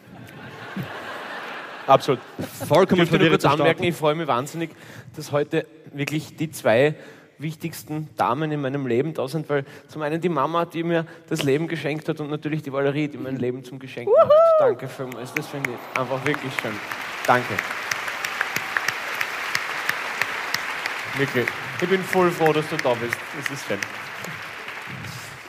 [1.86, 2.20] Absolut.
[2.66, 4.70] Vollkommen Ich möchte nur kurz anmerken, ich freue mich wahnsinnig,
[5.16, 6.94] dass heute wirklich die zwei
[7.38, 11.42] wichtigsten Damen in meinem Leben da sind, weil zum einen die Mama, die mir das
[11.42, 14.30] Leben geschenkt hat und natürlich die Valerie, die mein Leben zum Geschenk macht.
[14.58, 16.72] Danke vielmals, das finde ich einfach wirklich schön.
[17.26, 17.54] Danke.
[21.16, 21.46] Wirklich.
[21.80, 23.16] Ich bin voll froh, dass du da bist.
[23.36, 23.78] Das ist schön.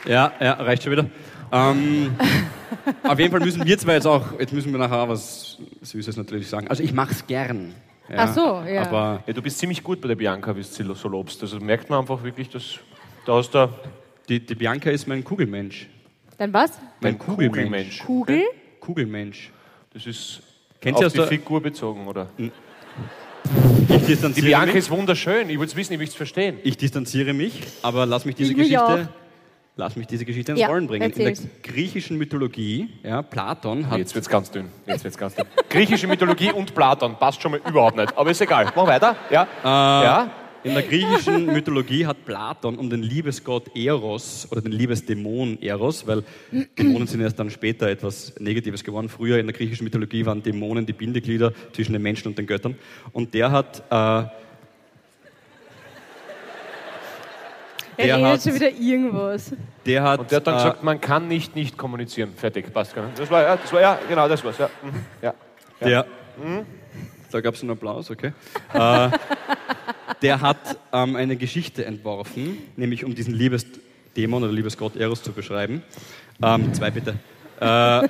[0.04, 1.06] Ja, ja, reicht schon wieder.
[1.52, 2.14] Ähm,
[3.02, 6.16] auf jeden Fall müssen wir zwei jetzt auch, jetzt müssen wir nachher auch was Süßes
[6.16, 6.68] natürlich sagen.
[6.68, 7.74] Also ich mach's gern.
[8.08, 8.82] Ja, Ach so, ja.
[8.82, 11.42] Aber Ja, du bist ziemlich gut bei der Bianca, wie du sie so lobst.
[11.42, 12.78] Also merkt man einfach wirklich, dass
[13.24, 13.68] da hast du
[14.28, 15.88] die, die Bianca ist mein Kugelmensch.
[16.38, 16.72] Dann was?
[17.00, 17.98] Mein ein Kugelmensch.
[18.04, 18.42] Kugel?
[18.80, 19.50] Kugelmensch.
[19.92, 20.40] Das ist
[20.80, 22.28] Kennst du auf aus die der- Figur bezogen, oder?
[22.36, 22.50] Ich
[23.88, 25.48] Die distanziere, Bianca mich, ist wunderschön.
[25.50, 26.58] Ich will es wissen, ich will es verstehen.
[26.62, 29.08] ich distanziere mich, aber lass mich diese Ich mich Geschichte,
[29.76, 31.10] lass mich diese Geschichte ins Ja, Rollen bringen.
[31.10, 31.48] In der erzähl's.
[31.62, 34.68] griechischen Mythologie, ja, Platon hat Jetzt wird's ganz dünn.
[34.86, 35.46] Jetzt wird's ganz dünn.
[35.68, 38.16] Griechische Mythologie und Platon passt schon mal überhaupt nicht.
[38.16, 38.72] Aber ist egal.
[38.74, 39.16] Mach weiter.
[39.30, 39.46] Ja.
[39.62, 40.30] ja.
[40.64, 46.24] In der griechischen Mythologie hat Platon um den Liebesgott Eros oder den Liebesdämon Eros, weil
[46.76, 49.08] Dämonen sind erst dann später etwas Negatives geworden.
[49.08, 52.76] Früher in der griechischen Mythologie waren Dämonen die Bindeglieder zwischen den Menschen und den Göttern.
[53.12, 54.28] Und der hat, äh,
[57.96, 59.52] Er Der hat- schon wieder irgendwas.
[59.86, 62.32] der hat, Und der hat dann äh, gesagt, man kann nicht nicht kommunizieren.
[62.36, 62.72] Fertig.
[62.72, 62.94] Passt.
[63.16, 64.58] Das war ja, das war ja, genau, das war's.
[64.58, 64.68] Ja.
[64.82, 64.92] Mhm.
[65.22, 65.34] ja.
[65.80, 66.06] Der,
[67.30, 68.32] da gab es einen Applaus, okay.
[68.72, 69.10] äh,
[70.22, 75.82] der hat ähm, eine Geschichte entworfen, nämlich um diesen Liebesdämon oder Liebesgott Eros zu beschreiben.
[76.42, 77.14] Ähm, zwei bitte.
[77.60, 78.08] Äh,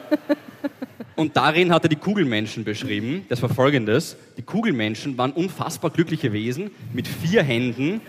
[1.16, 3.24] und darin hat er die Kugelmenschen beschrieben.
[3.28, 4.16] Das war folgendes.
[4.36, 8.00] Die Kugelmenschen waren unfassbar glückliche Wesen mit vier Händen,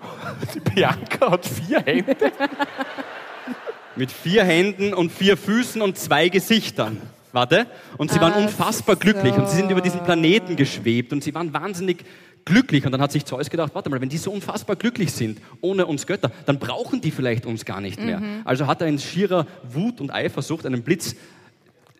[0.54, 2.16] Die Bianca hat vier Hände.
[3.96, 7.00] mit vier Händen und vier Füßen und zwei Gesichtern.
[7.32, 7.66] Warte.
[7.98, 9.72] Und sie waren Ah, unfassbar glücklich und sie sind so.
[9.72, 12.04] über diesen Planeten geschwebt und sie waren wahnsinnig
[12.44, 12.86] glücklich.
[12.86, 15.84] Und dann hat sich Zeus gedacht, warte mal, wenn die so unfassbar glücklich sind, ohne
[15.86, 18.22] uns Götter, dann brauchen die vielleicht uns gar nicht mehr.
[18.44, 21.16] Also hat er in schierer Wut und Eifersucht einen Blitz,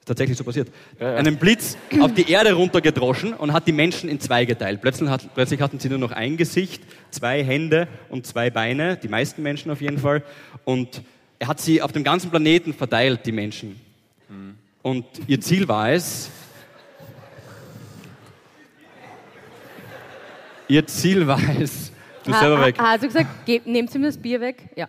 [0.09, 0.69] tatsächlich so passiert,
[0.99, 4.81] einen Blitz auf die Erde runtergedroschen und hat die Menschen in zwei geteilt.
[4.83, 9.09] Plötzlich, hat, plötzlich hatten sie nur noch ein Gesicht, zwei Hände und zwei Beine, die
[9.09, 10.23] meisten Menschen auf jeden Fall.
[10.65, 11.03] Und
[11.39, 13.79] er hat sie auf dem ganzen Planeten verteilt, die Menschen.
[14.83, 16.31] Und ihr Ziel war es,
[20.69, 21.93] ihr Ziel war es,
[22.25, 22.79] du selber weg.
[22.79, 24.69] Ha, hast du gesagt, ge- nehmt ihm das Bier weg?
[24.77, 24.89] Ja.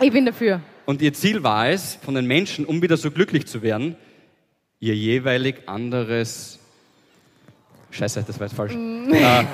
[0.00, 0.60] Ich bin dafür.
[0.84, 3.96] Und ihr Ziel war es, von den Menschen, um wieder so glücklich zu werden,
[4.80, 6.58] ihr jeweilig anderes,
[7.90, 9.44] scheiße, das war jetzt falsch, äh,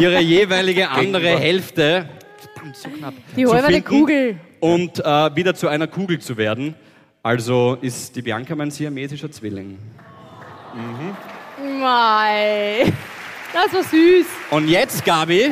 [0.00, 1.38] ihre jeweilige andere.
[1.38, 2.08] Hälfte,
[2.54, 4.36] verdammt, so knapp, Die zu halbe finden Kugel.
[4.60, 6.74] und äh, wieder zu einer Kugel zu werden.
[7.22, 9.76] Also ist die Bianca mein siamesischer Zwilling.
[11.80, 12.92] Mei.
[13.52, 14.26] Das war süß.
[14.50, 15.50] Und jetzt, Gabi,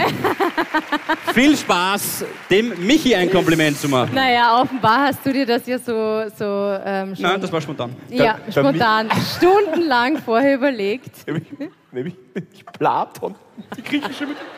[1.35, 4.15] viel Spaß, dem Michi ein Kompliment zu machen.
[4.15, 7.97] Naja, offenbar hast du dir das ja so, so ähm, schon Nein, das war spontan.
[8.11, 11.27] ja, Der- der spontan stundenlang vorher überlegt.
[11.27, 11.47] Nämlich,
[11.91, 12.15] nämlich
[12.79, 13.35] Platon,
[13.77, 14.51] die griechische Mythologie.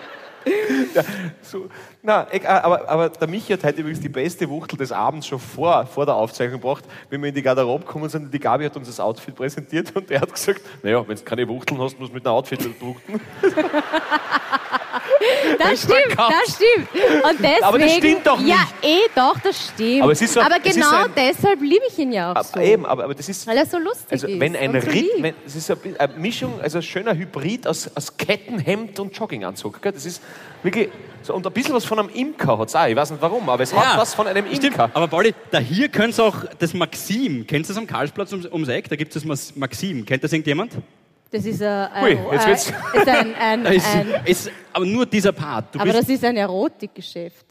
[0.95, 1.03] Ja,
[1.43, 1.69] so,
[2.09, 5.39] na, egal, aber, aber der Michi hat heute übrigens die beste Wuchtel des Abends schon
[5.39, 6.83] vor, vor der Aufzeichnung gebracht.
[7.11, 10.11] Wenn wir in die Garderobe gekommen sind, die Gabi hat uns das Outfit präsentiert und
[10.11, 13.21] er hat gesagt, naja, wenn du keine Wuchteln hast, musst du mit einem Outfit drucken.
[15.59, 16.89] Das stimmt, das stimmt.
[17.25, 18.85] Und deswegen, Aber das stimmt doch Ja, nicht.
[18.85, 20.03] eh doch, das stimmt.
[20.03, 22.55] Aber ist so- aber ist genau so ein- deshalb liebe ich ihn ja auch so.
[22.55, 23.47] Aber, eben, aber, aber das ist...
[23.47, 24.39] Weil er so lustig Also ist.
[24.41, 27.67] wenn ein und so Ritt, wenn, es ist ein, eine Mischung, also ein schöner Hybrid
[27.67, 29.83] aus, aus Kettenhemd und Jogginganzug.
[29.83, 29.93] Gell?
[29.93, 30.23] Das ist
[30.63, 30.89] wirklich
[31.23, 32.87] so, und ein bisschen was von einem Imker hat es auch.
[32.87, 34.91] Ich weiß nicht warum, aber es hat was von einem Stimmt, Imker.
[34.95, 38.47] aber Pauli, da hier könnt ihr auch das Maxim, kennst du das am Karlsplatz ums,
[38.47, 38.89] ums Eck?
[38.89, 40.07] Da gibt es das Maxim.
[40.07, 40.73] Kennt das irgendjemand?
[41.31, 43.87] Das ist, ein, Ui, jetzt äh, wird's- ist ein, ein, ist,
[44.25, 45.75] ist aber nur dieser Part.
[45.75, 47.45] Du aber bist, das ist ein Erotikgeschäft.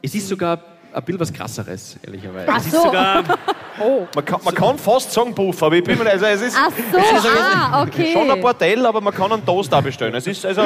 [0.00, 2.46] Es ist sogar ein bisschen was krasseres, ehrlicherweise.
[2.50, 2.82] Ach es ist so.
[2.84, 3.24] sogar,
[3.80, 4.06] Oh.
[4.14, 6.70] Man kann, man kann fast sagen Puff, aber ich bin mir, also es ist Ach
[6.92, 8.12] so, ah, okay.
[8.12, 10.14] schon ein Bordell, aber man kann einen Toast da bestellen.
[10.16, 10.62] Es ist also,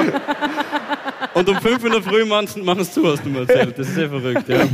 [1.35, 2.49] und um fünf in der Früh machen
[2.81, 3.79] es zu, hast du mir erzählt.
[3.79, 4.65] Das ist ja verrückt, ja.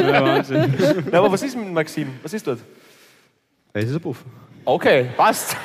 [0.00, 0.74] ja Wahnsinn.
[1.10, 2.08] na, aber was ist mit Maxim?
[2.22, 2.58] Was ist dort?
[3.72, 4.24] Das ist ein Puff.
[4.64, 5.56] Okay, passt.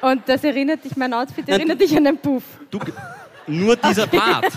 [0.00, 2.42] Und das erinnert dich, mein Outfit erinnert dich an den Puff.
[2.70, 2.78] Du,
[3.46, 4.52] nur dieser Part.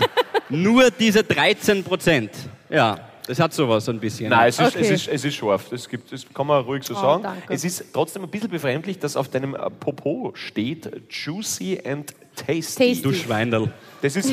[0.48, 2.30] Nur diese 13 Prozent.
[2.70, 4.30] Ja, das hat sowas ein bisschen.
[4.30, 4.80] Nein, es ist, Okay.
[4.80, 5.68] es ist, es ist scharf.
[5.70, 7.22] Das, gibt, das kann man ruhig so Oh, sagen.
[7.22, 7.52] danke.
[7.52, 12.14] Es ist trotzdem ein bisschen befremdlich, dass auf deinem Popo steht Juicy and
[12.46, 12.88] Tasty.
[12.88, 13.02] Tasty.
[13.02, 13.72] Du Schweinerl.
[14.00, 14.30] Das ist,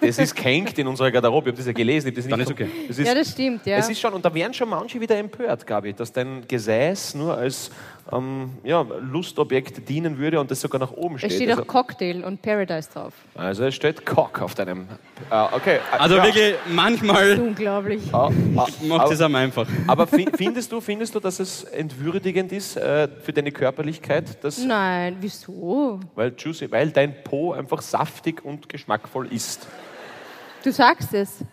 [0.00, 1.48] das ist gehängt in unserer Garderobe.
[1.48, 2.08] Ich habe das ja gelesen.
[2.08, 2.68] Ich das Dann nicht ist okay.
[2.86, 3.76] Das ist, Ja, das stimmt, ja.
[3.76, 7.36] Es ist schon, und da wären schon manche wieder empört, Gabi, dass dein Gesäß nur
[7.36, 7.70] als
[8.12, 11.32] ähm, ja, Lustobjekt dienen würde und das sogar nach oben Es steht.
[11.34, 13.12] steht also, auch Cocktail und Paradise drauf.
[13.34, 14.88] also es steht Cock auf deinem.
[15.30, 15.76] Äh, okay.
[15.76, 18.02] äh, Also ja, wirklich, manchmal Unglaublich.
[18.12, 19.66] äh, äh, macht es aber, am einfach.
[19.86, 24.58] aber fi- findest du, findest du, dass es entwürdigend ist äh, für deine Körperlichkeit, dass,
[24.58, 26.00] Nein, wieso?
[26.14, 29.66] weil, Juicy, weil dein Po einfach saftig und geschmackvoll ist?
[30.64, 31.44] Du sagst es.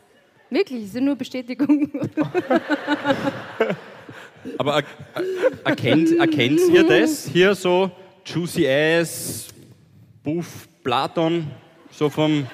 [0.50, 1.90] Wirklich, es ist nur Bestätigung.
[4.58, 4.84] Aber er,
[5.16, 5.24] er-
[5.72, 7.92] erkennt, erkennt ihr das hier so?
[8.26, 9.48] Juicy Ass,
[10.24, 11.48] Buff, Platon,
[11.92, 12.46] so vom.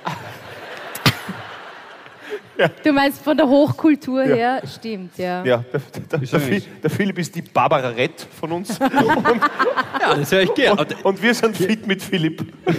[2.83, 4.61] Du meinst von der Hochkultur her?
[4.67, 5.43] Stimmt, ja.
[5.43, 8.79] Ja, der, der, der, Phil- der Philipp ist die Barbara Rett von uns und,
[9.99, 10.77] Ja, das höre ich gern.
[10.77, 12.45] und, und wir sind fit mit Philipp.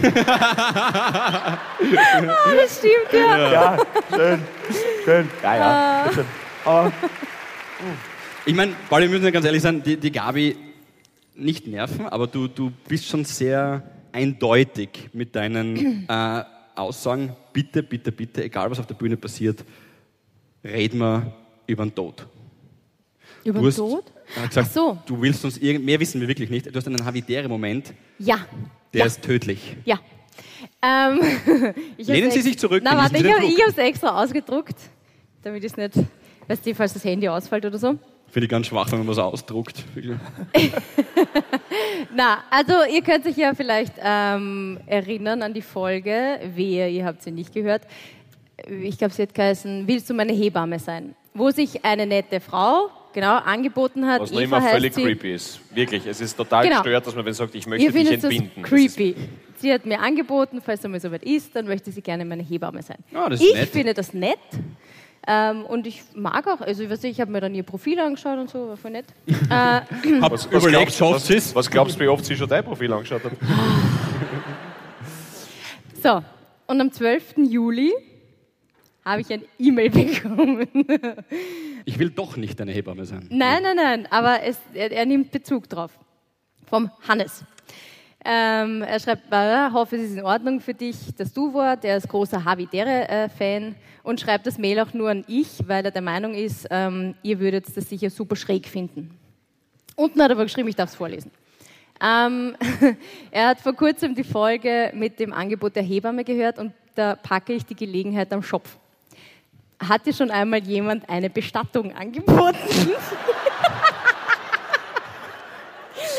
[1.17, 1.59] Ah,
[2.57, 3.53] das stimmt, ja.
[3.53, 3.79] Ja,
[4.15, 4.41] schön,
[5.05, 5.29] schön.
[5.43, 6.11] Ja, ja.
[6.13, 6.25] schön.
[6.65, 6.93] Aber
[8.47, 10.57] Ich meine, Pauli, wir müssen ja ganz ehrlich sein, die, die Gabi
[11.35, 16.43] nicht nerven, aber du, du bist schon sehr eindeutig mit deinen äh,
[16.75, 17.35] Aussagen.
[17.55, 19.65] Bitte, bitte, bitte, egal was auf der Bühne passiert,
[20.63, 21.33] reden wir
[21.67, 22.27] über den Tod.
[23.45, 24.05] Über den hast Tod?
[24.37, 24.99] äh, gesagt, Ach so.
[25.07, 26.67] du willst uns irgend mehr wissen wir wirklich nicht.
[26.67, 28.47] Du hast einen Havidere-Moment, Ja.
[28.93, 29.07] der ja.
[29.07, 29.77] ist tödlich.
[29.87, 29.99] Ja.
[30.83, 31.19] Ähm,
[31.97, 34.77] Lehnen Sie sich zurück, Na, warte, ich habe es extra ausgedruckt,
[35.43, 35.95] damit ich es nicht,
[36.47, 37.99] weißt du, falls das Handy ausfällt oder so.
[38.35, 39.85] Finde ich ganz schwach, wenn man was ausdruckt.
[42.17, 47.23] Na, also ihr könnt sich ja vielleicht ähm, erinnern an die Folge, wehe, ihr habt
[47.23, 47.83] sie nicht gehört.
[48.83, 51.15] Ich glaube, sie hat geheißen, willst du meine Hebamme sein?
[51.33, 54.23] Wo sich eine nette Frau, genau, angeboten hat.
[54.23, 55.05] was noch immer völlig sie.
[55.05, 55.61] creepy ist.
[55.73, 56.83] Wirklich, es ist total Genau.
[56.83, 58.51] gestört, dass man wenn sagt, ich möchte Ihr dich das entbinden.
[58.63, 59.15] Das creepy.
[59.59, 62.43] Sie hat mir angeboten, falls es mal so weit ist, dann möchte sie gerne meine
[62.43, 62.99] Hebamme sein.
[63.13, 63.69] Das ist ich nett.
[63.69, 64.39] finde das nett.
[65.27, 67.99] Ähm, und ich mag auch, also ich, weiß nicht, ich habe mir dann ihr Profil
[67.99, 69.07] angeschaut und so, war voll nett.
[69.27, 69.33] äh,
[70.21, 73.25] Was, was, überlegt, glaubst, was, was glaubst du, wie oft sie schon dein Profil angeschaut
[73.25, 73.33] hat?
[76.03, 76.23] so,
[76.67, 77.35] und am 12.
[77.49, 77.93] Juli
[79.05, 79.91] habe ich ein E-Mail
[80.23, 80.69] bekommen.
[81.85, 83.27] Ich will doch nicht deine Hebamme sein.
[83.31, 85.99] Nein, nein, nein, aber es, er, er nimmt Bezug drauf.
[86.67, 87.45] Vom Hannes.
[88.27, 91.85] Ähm, er schreibt, äh, hoffe, es ist in Ordnung für dich, das Du-Wort.
[91.85, 96.01] Er ist großer Havidere-Fan und schreibt das Mail auch nur an ich, weil er der
[96.01, 99.11] Meinung ist, ähm, ihr würdet das sicher super schräg finden.
[99.95, 101.31] Unten hat er aber geschrieben, ich darf es vorlesen.
[102.03, 102.57] Ähm,
[103.31, 107.53] er hat vor kurzem die Folge mit dem Angebot der Hebamme gehört und da packe
[107.53, 108.79] ich die Gelegenheit am Schopf.
[109.79, 112.57] Hat dir schon einmal jemand eine Bestattung angeboten?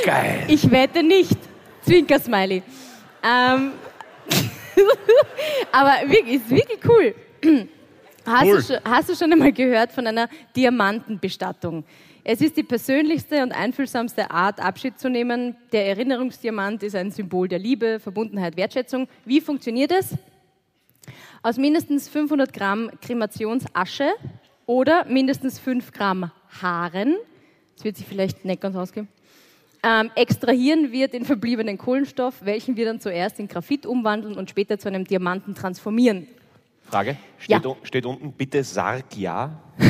[0.05, 0.43] Geil.
[0.47, 1.37] Ich wette nicht.
[1.85, 2.63] Zwinker-Smiley.
[3.23, 3.71] Ähm,
[5.71, 7.15] aber wirklich, ist wirklich cool.
[8.25, 8.55] Hast, Cool.
[8.55, 11.83] Du schon, hast du schon einmal gehört von einer Diamantenbestattung?
[12.23, 15.55] Es ist die persönlichste und einfühlsamste Art, Abschied zu nehmen.
[15.71, 19.07] Der Erinnerungsdiamant ist ein Symbol der Liebe, Verbundenheit, Wertschätzung.
[19.25, 20.15] Wie funktioniert es?
[21.43, 24.09] Aus mindestens 500 Gramm Kremationsasche
[24.65, 27.15] oder mindestens 5 Gramm Haaren,
[27.75, 29.07] das wird sich vielleicht nicht ganz ausgehen,
[29.85, 34.79] ähm, extrahieren wir den verbliebenen Kohlenstoff, welchen wir dann zuerst in Graphit umwandeln und später
[34.79, 36.27] zu einem Diamanten transformieren.
[36.89, 37.75] Frage, steht, Ja.
[37.83, 39.51] steht unten bitte Sarg ja?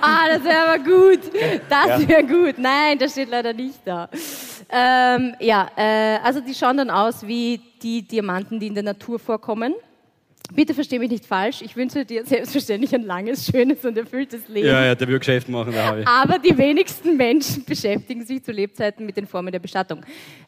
[0.00, 1.20] Ah, das wäre aber gut.
[1.68, 2.58] Das wäre gut.
[2.58, 4.08] Nein, das steht leider nicht da.
[4.68, 9.18] Ähm, ja, äh, also die schauen dann aus wie die Diamanten, die in der Natur
[9.18, 9.74] vorkommen.
[10.54, 11.62] Bitte versteh mich nicht falsch.
[11.62, 14.66] Ich wünsche dir selbstverständlich ein langes, schönes und erfülltes Leben.
[14.66, 16.04] Ja, ja, der will Geschäft machen, der Harvey.
[16.04, 20.04] Aber die wenigsten Menschen beschäftigen sich zu Lebzeiten mit den Formen der Bestattung.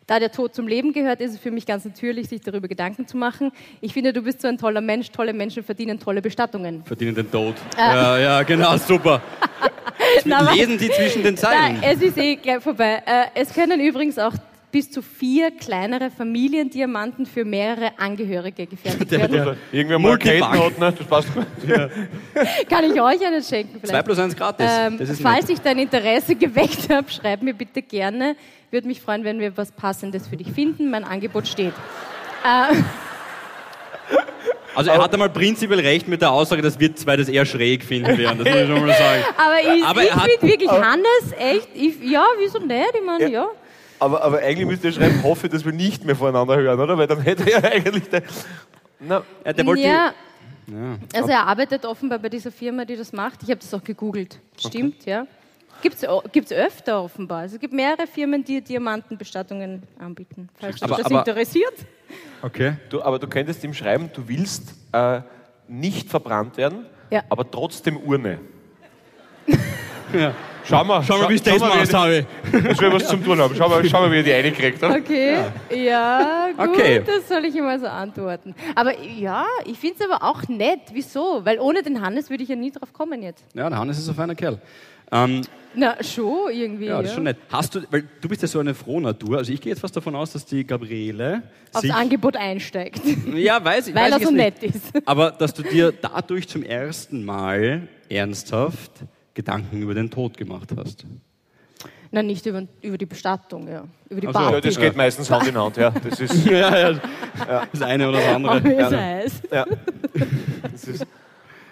[0.07, 3.07] Da der Tod zum Leben gehört, ist es für mich ganz natürlich, sich darüber Gedanken
[3.07, 3.53] zu machen.
[3.81, 5.11] Ich finde, du bist so ein toller Mensch.
[5.11, 6.85] Tolle Menschen verdienen tolle Bestattungen.
[6.85, 7.55] Verdienen den Tod.
[7.77, 9.23] Ja, ja, genau, super.
[10.25, 11.81] Na, Lesen die zwischen den Zeilen.
[11.81, 13.03] Nein, es ist eh gleich vorbei.
[13.07, 14.35] Äh, es können übrigens auch
[14.73, 19.33] bis zu vier kleinere Familiendiamanten für mehrere Angehörige gefertigt werden.
[19.33, 20.93] der- Irgendwer mal hat, ne?
[20.99, 21.47] Das passt gut.
[22.69, 23.87] Kann ich euch einen schenken vielleicht?
[23.89, 24.67] Zwei plus eins gratis.
[24.69, 25.59] Ähm, das ist falls nett.
[25.59, 28.35] ich dein Interesse geweckt habe, schreib mir bitte gerne.
[28.71, 30.91] Würde mich freuen, wenn wir was Passendes für dich finden.
[30.91, 31.75] Mein Angebot steht.
[32.45, 32.75] Äh,
[34.75, 37.85] Also er hat einmal prinzipiell recht mit der Aussage, dass wir zwei das eher schräg
[37.85, 38.39] finden werden.
[38.43, 39.23] Das muss ich schon mal sagen.
[39.37, 42.93] aber ich, ich finde wirklich Hannes echt, ich, ja, wieso nicht?
[42.95, 43.49] Ich meine, ja.
[44.03, 46.99] Aber, aber eigentlich müsste ihr schreiben, hoffe, dass wir nicht mehr voneinander hören, oder?
[46.99, 48.09] Weil dann hätte er eigentlich...
[48.11, 48.23] Der,
[48.99, 50.12] na, Ja, der wollte, ja,
[50.67, 50.97] Ja.
[51.15, 53.43] also er arbeitet offenbar bei dieser Firma, die das macht.
[53.43, 54.38] Ich habe das auch gegoogelt.
[54.59, 55.27] Stimmt, ja.
[55.83, 57.41] Gibt es öfter offenbar.
[57.41, 60.49] Also es gibt mehrere Firmen, die Diamantenbestattungen anbieten.
[60.61, 61.75] Falls dich Aber- das aber- interessiert.
[62.43, 62.75] Okay.
[62.91, 65.21] du, aber du könntest ihm schreiben, du willst äh,
[65.69, 67.23] nicht verbrannt werden, Ja.
[67.29, 68.38] aber trotzdem Urne.
[70.64, 72.22] Schau mal, Schau mal, wie ich das schau mal, machst, er-
[72.62, 73.55] Das will was zum tun haben.
[73.57, 74.83] Schau mal, schau mal wie er die eine kriegt.
[74.83, 75.37] Okay,
[75.75, 77.03] ja, gut, Okay.
[77.05, 78.55] das soll ich ihm also antworten.
[78.75, 80.81] Aber ja, ich finde es aber auch nett.
[80.92, 81.40] Wieso?
[81.44, 83.44] Weil ohne den Hannes würde ich ja nie drauf kommen jetzt.
[83.55, 84.61] Ja, der Hannes ist ein feiner Kerl.
[85.11, 85.42] Ähm,
[85.75, 86.87] Na, schon irgendwie.
[86.87, 87.37] ja, das ist schon nett.
[87.51, 90.14] Hast du, weil du bist ja so eine Frohnatur, also ich gehe jetzt fast davon
[90.16, 93.03] aus, dass die Gabriele Aufs sich, Angebot einsteigt,
[93.35, 94.75] ja, weiß ich, weil weiß er ich so nett nicht.
[94.77, 94.85] ist.
[95.07, 98.90] Aber dass du dir dadurch zum ersten Mal ernsthaft
[99.35, 101.05] Gedanken über den Tod gemacht hast.
[102.11, 103.85] Na, nicht über, über die Bestattung, ja.
[104.11, 105.77] Über die Ach so, Ja, das geht meistens Hand in Hand.
[105.79, 105.90] Ja.
[106.05, 108.64] Das ist, ja, ja, das eine oder das Oh, andere.
[108.64, 108.87] wie Ja.
[108.88, 109.49] es heißt.
[109.51, 109.66] ja.
[110.71, 111.07] Das ist,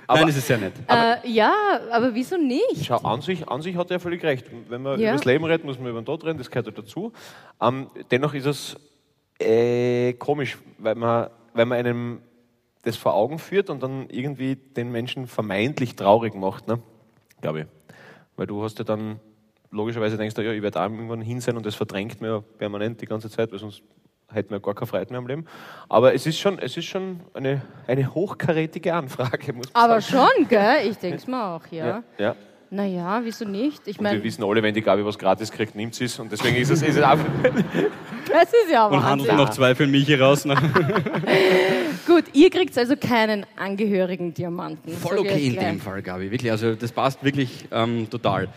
[0.08, 0.72] Nein, das ist sehr nett.
[0.88, 1.52] Äh, ja,
[1.92, 2.84] aber wieso nicht?
[2.84, 4.46] Schau, an sich, an sich hat er völlig recht.
[4.68, 5.10] Wenn man Ja.
[5.10, 7.12] über das Leben redet, muss man über den Tod reden, das gehört halt dazu.
[7.60, 8.76] Ähm, dennoch ist es
[9.38, 12.22] äh, komisch, weil man, weil man einem
[12.82, 16.80] das vor Augen führt und dann irgendwie den Menschen vermeintlich traurig macht, ne?
[17.40, 17.66] Glaube ich.
[18.36, 19.20] Weil du hast ja dann,
[19.70, 23.00] logischerweise denkst du, ja, ich werde auch irgendwann hin sein und das verdrängt mir permanent
[23.00, 23.82] die ganze Zeit, weil sonst
[24.32, 25.44] hätten wir gar keine Freude mehr am Leben.
[25.88, 30.28] Aber es ist schon, es ist schon eine, eine hochkarätige Anfrage, muss man Aber sagen.
[30.36, 30.88] schon, gell?
[30.88, 31.86] Ich denke es mir auch, ja.
[31.86, 32.36] Ja, ja.
[32.72, 33.82] Naja, wieso nicht?
[33.86, 36.16] Ich Und wir meine, wissen alle, wenn die Gabi was gratis kriegt, nimmt sie es.
[36.20, 37.18] Und deswegen ist es, ist es auch.
[38.28, 40.44] das ist ja Und handelt noch zwei für mich raus.
[40.44, 40.54] Ne?
[42.06, 44.92] Gut, ihr kriegt also keinen angehörigen Diamanten.
[44.92, 46.30] Voll ich okay in dem Fall, Gabi.
[46.30, 48.48] Wirklich, also das passt wirklich ähm, total.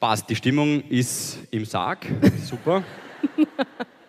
[0.00, 0.28] Passt.
[0.28, 2.06] Die Stimmung ist im Sarg.
[2.44, 2.82] Super.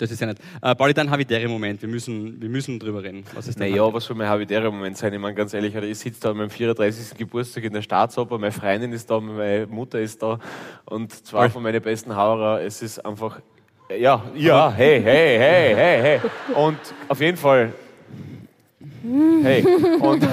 [0.00, 0.38] Das ist ja nett.
[0.62, 1.82] Äh, Pauli, dann Havidere-Moment.
[1.82, 3.22] Wir müssen, wir müssen drüber reden.
[3.34, 5.12] Was ist Naja, was soll mein habitärer Moment sein?
[5.12, 7.18] Ich meine, ganz ehrlich, ich sitze da an meinem 34.
[7.18, 10.38] Geburtstag in der Staatsoper, meine Freundin ist da, meine Mutter ist da
[10.86, 11.50] und zwei Voll.
[11.50, 12.62] von meinen besten Haurer.
[12.62, 13.40] Es ist einfach.
[13.94, 16.20] Ja, ja, hey, hey, hey, hey, hey.
[16.54, 17.74] Und auf jeden Fall.
[19.42, 19.64] Hey.
[20.00, 20.26] Und,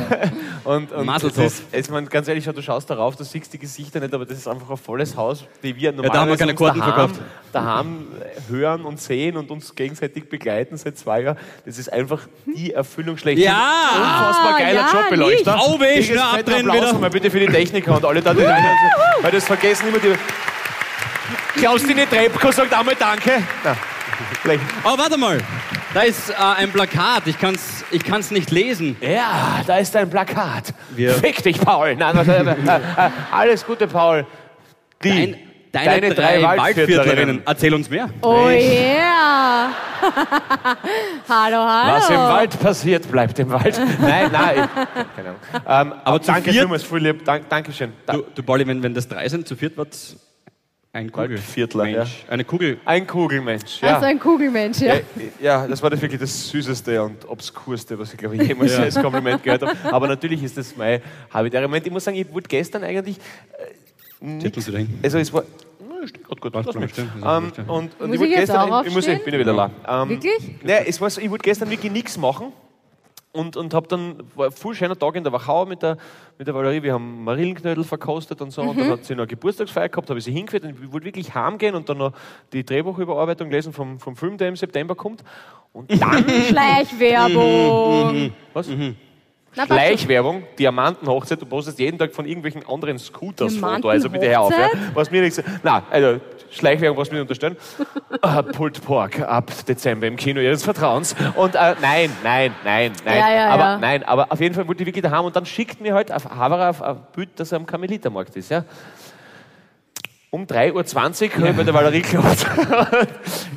[0.68, 4.02] Und, und es ist, es, man, ganz ehrlich, du schaust darauf, du siehst die Gesichter
[4.02, 6.52] nicht, aber das ist einfach ein volles Haus, die wir da haben wir normalerweise keine
[6.52, 7.22] uns Karten daheim, verkauft.
[7.54, 8.08] daheim
[8.50, 11.38] hören und sehen und uns gegenseitig begleiten seit zwei Jahren.
[11.66, 13.40] Das ist einfach die Erfüllung schlecht.
[13.40, 13.54] Ja!
[13.96, 15.56] Unfassbar geiler ja, Jobbeleuchter.
[15.56, 15.66] nicht.
[15.66, 16.94] Au weh, schnell abdrehen wieder.
[17.00, 18.66] mal bitte für die Techniker und alle da, die rein
[19.22, 20.16] Weil das vergessen immer die...
[21.58, 23.42] Klaustine Trebko sagt einmal Danke.
[23.64, 23.76] Na.
[24.84, 25.40] Oh, warte mal.
[25.98, 27.26] Da ist äh, ein Plakat.
[27.26, 28.96] Ich kann's, ich kann's nicht lesen.
[29.02, 30.72] Ja, da ist ein Plakat.
[30.92, 31.96] Wir- Fick dich, Paul.
[31.96, 34.24] Nein, nein, nein, nein, äh, alles Gute, Paul.
[35.04, 35.36] Die,
[35.72, 37.42] Dein, deine, drei, Waldviertlerinnen.
[37.48, 38.12] Erzähl uns mehr.
[38.22, 39.72] Oh yeah!
[41.28, 41.94] hallo, hallo.
[41.94, 43.82] Was im Wald passiert, bleibt im Wald.
[44.00, 44.70] Nein, nein.
[44.70, 45.94] Ich, keine Ahnung.
[45.94, 47.26] Ähm, aber zu danke viert- vielmals, lieb.
[47.26, 47.94] Dank, Dankeschön.
[48.06, 50.16] Da, Du, du Bolli, wenn, wenn das drei sind, zu viert wird's
[50.98, 51.38] ein Kugel.
[51.38, 52.26] Waldviertler, Mensch.
[52.28, 52.80] Eine Kugel.
[52.86, 53.82] ein Kugelmensch.
[53.82, 53.96] Ja.
[53.96, 54.96] Also ein Kugelmensch, ja.
[54.96, 55.02] Ja,
[55.40, 58.96] ja, das war das wirklich das Süßeste und Obskurste, was ich glaube ich jemals als
[58.96, 59.94] Kompliment gehört habe.
[59.94, 61.86] Aber natürlich ist das mein habitärer Moment.
[61.86, 63.18] Ich muss sagen, ich wurde gestern eigentlich.
[64.20, 65.00] Wieder hin.
[65.04, 65.44] Also es war.
[66.06, 66.52] Steht gut.
[66.52, 66.92] Passt, mich.
[66.92, 67.10] stehen.
[67.24, 68.72] Ähm, und, und Muss ich wurde ich jetzt gestern.
[68.72, 69.54] auch ich muss ich bin ich wieder
[69.86, 70.04] da.
[70.04, 70.56] Ähm, Wirklich?
[70.64, 72.54] Nein, es war so, ich wollte gestern wirklich nichts machen.
[73.38, 75.98] Und, und habe dann, war ein voll schöner Tag in der Wachau mit der,
[76.38, 78.62] mit der Valerie, wir haben Marillenknödel verkostet und so.
[78.64, 78.82] Und Mhm.
[78.82, 81.34] dann hat sie noch eine Geburtstagsfeier gehabt, habe ich sie hingeführt und ich wollte wirklich
[81.36, 82.14] heimgehen und dann noch
[82.54, 85.24] die Drehbuchüberarbeitung lesen vom, vom Film, der im September kommt.
[85.74, 86.26] Und dann,
[87.08, 88.32] Schleichwerbung.
[88.54, 88.68] was?
[88.70, 89.78] Na, passt schon.
[89.78, 94.52] Schleichwerbung, Diamantenhochzeit, du postest jeden Tag von irgendwelchen anderen Scooters Foto, also bitte hör auf.
[94.52, 94.70] Ja.
[94.94, 96.20] Was mir nichts, na, also
[96.52, 97.58] Schleichwerbung, was mir nicht unterstellen.
[98.26, 101.16] uh, Pulled Pork ab Dezember im Kino Ihres Vertrauens.
[101.36, 103.20] Und äh, nein, nein, nein, nein.
[103.20, 103.78] Ja, ja, aber ja.
[103.78, 106.26] nein, aber auf jeden Fall wollte ich wirklich daheim und dann schickt mir halt auf
[106.30, 108.64] Havara auf ein Bild, dass er am Karmelitermarkt ist, ja.
[110.30, 112.46] Um 3.20 Uhr habe ich bei der Valerie geklappt.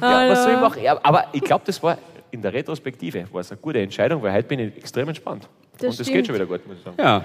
[0.01, 0.83] ja, was soll ich machen?
[0.83, 1.99] Ja, aber ich glaube, das war
[2.31, 5.49] in der Retrospektive war es eine gute Entscheidung, weil heute bin ich extrem entspannt.
[5.79, 6.17] Das und das stimmt.
[6.17, 6.97] geht schon wieder gut, muss ich sagen.
[6.99, 7.25] Ja.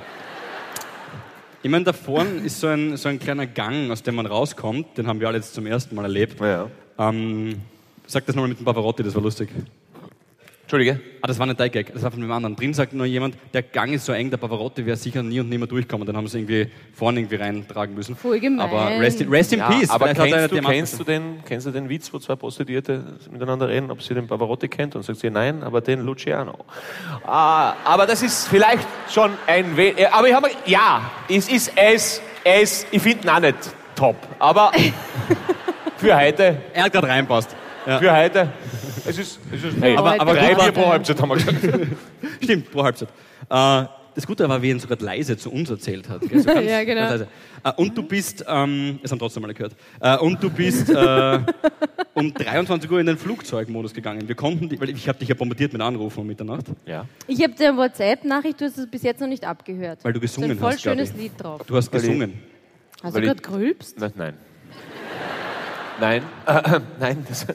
[1.65, 4.99] Ich meine, da vorne ist so ein, so ein kleiner Gang, aus dem man rauskommt.
[4.99, 6.39] Den haben wir alle jetzt zum ersten Mal erlebt.
[6.39, 6.69] Ja.
[6.99, 7.56] Ähm,
[8.06, 9.49] sag das nochmal mit dem Pavarotti, das war lustig.
[10.65, 10.99] Entschuldige.
[11.21, 12.56] Ah, das war nicht dein Gag, das war von einem anderen.
[12.56, 15.47] Drin sagt nur jemand, der Gang ist so eng, der Pavarotti wäre sicher nie und
[15.47, 16.08] nimmer durchkommen.
[16.08, 18.15] Dann haben sie irgendwie vorne irgendwie reintragen müssen.
[18.15, 18.67] Voll gemein.
[18.67, 19.91] Aber rest in, rest in Ja, peace.
[19.91, 23.04] aber hat er kennst du, kennst, du den, kennst du den Witz, wo zwei Prostituierte
[23.30, 24.95] miteinander reden, ob sie den Pavarotti kennt?
[24.95, 26.65] Und sagt sie, nein, aber den Luciano.
[27.23, 31.73] Ah, aber das ist vielleicht schon ein We äh, Aber ich habe ja, es ist
[31.75, 33.56] es, es, ich finde ihn auch nicht
[33.95, 34.15] top.
[34.39, 34.71] Aber
[35.97, 37.56] für heute, Er hat gerade reinpasst.
[37.86, 38.00] Ja.
[38.00, 38.50] für heute,
[39.08, 41.58] es ist, es ist hey, Aber- aber drei Bier pro Halbzeit haben wir gesagt.
[42.43, 43.10] Stimmt, pro Halbzeit.
[43.50, 46.21] Äh, das Gute war, wie er ihn sogar leise zu uns erzählt hat.
[46.21, 46.39] gell?
[46.39, 47.02] So ganz, Ja, genau.
[47.02, 47.28] ganz leise.
[47.65, 51.39] Äh, und du bist, ähm, es haben trotzdem alle gehört, äh, und du bist äh,
[52.13, 54.26] um 23 Uhr in den Flugzeugmodus gegangen.
[54.28, 57.06] Wir konnten, die, weil ich habe dich ja bombardiert mit Anrufen um Mitternacht, Ja.
[57.28, 60.00] Ich habe dir eine WhatsApp-Nachricht, du hast es bis jetzt noch nicht abgehört.
[60.04, 60.82] weil du Das gesungen ein voll hast.
[60.82, 61.17] schönes ich.
[61.17, 61.62] Lied drauf.
[61.67, 62.34] Du hast Weil ich- gesungen.
[63.04, 64.00] Hast du gerade grülpst?
[64.00, 64.34] Nein, nein.
[65.99, 67.53] Nein, äh, nein, das, äh,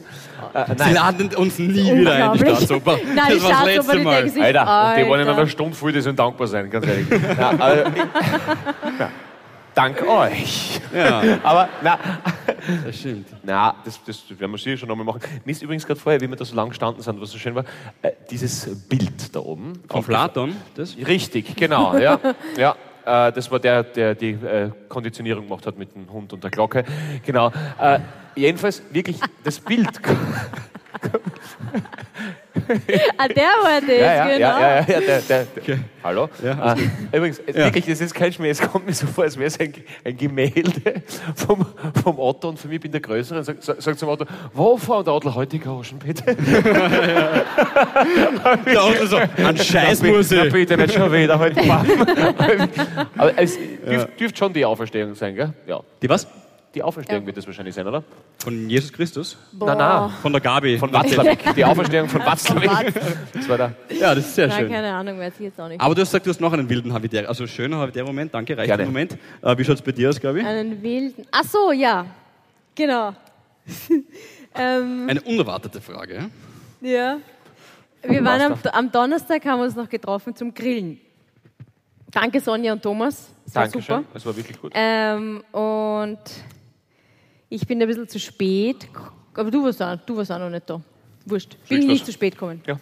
[0.67, 0.93] Sie nein.
[0.93, 2.39] laden uns nie wieder ein, die.
[2.39, 2.97] Staatsoper.
[3.15, 4.29] Nein, die das war das letzte Mal.
[4.29, 5.41] sich, Alter, und die wollen in Alter.
[5.41, 7.07] einer Stunde voll, die sollen dankbar sein, ganz ehrlich.
[7.37, 9.09] Ja, also, ich, ja,
[9.75, 10.81] dank euch.
[10.93, 11.99] Ja, Aber na,
[12.85, 13.27] das stimmt.
[13.43, 15.21] na das, das werden wir sicher schon nochmal machen.
[15.45, 17.55] Mir ist übrigens gerade vorher, wie wir da so lang gestanden sind, was so schön
[17.55, 17.63] war,
[18.01, 19.73] äh, dieses Bild da oben.
[19.87, 20.95] Von Platon, das?
[20.97, 21.97] Richtig, genau.
[21.97, 22.19] Ja,
[22.57, 22.75] ja.
[23.05, 26.51] Äh, das war der, der die äh, Konditionierung gemacht hat mit dem Hund und der
[26.51, 26.83] Glocke.
[27.25, 27.51] Genau.
[27.79, 27.99] Äh,
[28.35, 29.89] jedenfalls wirklich das Bild.
[33.17, 34.59] Ah, der war das, Ja, ja, genau.
[34.59, 35.79] ja, ja, ja, der, der, der.
[36.03, 36.29] Hallo?
[36.43, 36.77] Ja, äh,
[37.17, 39.59] übrigens, es- wirklich, das ist kein Schmäh, es kommt mir so vor, als wäre es
[39.59, 39.73] ein,
[40.05, 41.01] ein Gemälde
[41.35, 41.65] vom,
[42.03, 45.03] vom Otto und für mich bin der Größere und sagt, sagt zum Otto, wo fahren
[45.05, 46.23] der Otto heute Groschen, bitte?
[48.65, 50.53] Der Otto so, an Scheiß muss Na, ich.
[50.53, 51.89] bitte nicht schon wieder heute Morgen.
[53.17, 55.53] Aber es dürft, dürft schon die Auferstehung sein, gell?
[55.67, 55.79] Ja.
[56.01, 56.27] Die was?
[56.73, 57.25] Die Auferstehung Ja.
[57.27, 58.01] wird das wahrscheinlich sein, oder?
[58.37, 59.37] Von Jesus Christus?
[59.51, 59.67] Boah.
[59.75, 60.09] Nein, nein.
[60.21, 60.77] Von der Gabi.
[60.77, 61.53] Von Watzlawick.
[61.55, 62.93] Die Auferstehung von Watzlawick.
[63.33, 63.75] Das war der.
[63.89, 64.69] Ja, das ist sehr Nein, schön.
[64.71, 65.81] keine Ahnung, weiß ich jetzt auch nicht.
[65.81, 68.71] Aber du hast gesagt, du hast noch einen wilden Habitäre, also schöner Habitäre-Moment, danke, reicht
[68.79, 69.17] im Moment.
[69.41, 70.41] Äh, wie schaut es bei dir aus, Gabi?
[70.41, 71.25] Einen wilden.
[71.31, 72.05] Ach so, ja.
[72.73, 73.13] Genau.
[74.55, 76.29] ähm, Eine unerwartete Frage.
[76.81, 77.17] ja.
[78.03, 80.99] Wir waren am, am Donnerstag, haben wir uns noch getroffen zum Grillen.
[82.09, 83.29] Danke Sonja und Thomas.
[83.45, 84.03] Das war super.
[84.11, 84.71] Das war wirklich gut.
[84.73, 86.17] Ähm, und
[87.51, 88.87] ich bin ein bisschen zu spät,
[89.35, 90.81] aber du warst auch, du warst auch noch nicht da.
[91.25, 91.51] Wurscht.
[91.69, 92.05] Bin Schlecht nicht was.
[92.07, 92.61] zu spät gekommen.
[92.65, 92.79] Ja.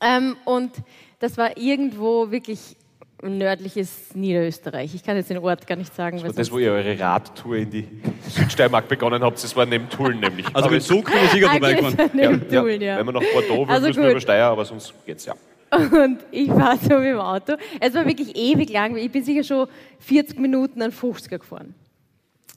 [0.00, 0.70] Ähm, und
[1.18, 2.76] das war irgendwo wirklich
[3.20, 4.94] nördliches Niederösterreich.
[4.94, 6.20] Ich kann jetzt den Ort gar nicht sagen.
[6.22, 7.88] Das, sonst- wo ihr eure Radtour in die
[8.28, 10.46] Südsteiermark begonnen habt, das war neben Tulln nämlich.
[10.54, 11.94] Also Aber mit Zug bin ich sicher Ah, vorbeigekommen.
[11.98, 12.98] okay, neben Tulln, ja.
[12.98, 14.12] Wenn wir nach Bordeaux wollen, Also müssen wir gut.
[14.12, 15.34] über Steier, aber sonst geht's ja.
[15.70, 17.54] Und ich war so mit dem Auto.
[17.80, 18.96] Es war wirklich ewig lang.
[18.96, 19.66] Ich bin sicher schon
[19.98, 21.74] 40 Minuten an 50er gefahren.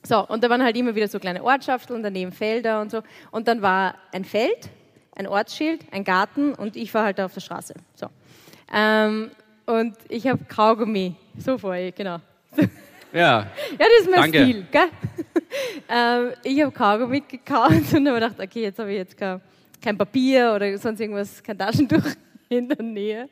[0.04, 3.02] So, und da waren halt immer wieder so kleine Ortschaften, daneben Felder und so.
[3.30, 4.68] Und dann war ein Feld,
[5.14, 7.74] ein Ortsschild, ein Garten und ich war halt da auf der Straße.
[7.94, 8.08] So.
[8.72, 9.30] Ähm,
[9.66, 12.18] und ich habe Kaugummi, so vorher, genau.
[13.12, 13.40] Ja.
[13.72, 14.42] Ja, das ist mein Danke.
[14.42, 14.88] Stil, gell?
[15.90, 19.38] ähm, ich habe Kaugummi gekauft und habe gedacht, okay, jetzt habe ich jetzt kein,
[19.82, 22.04] kein Papier oder sonst irgendwas, kein Taschentuch
[22.48, 23.28] in der Nähe.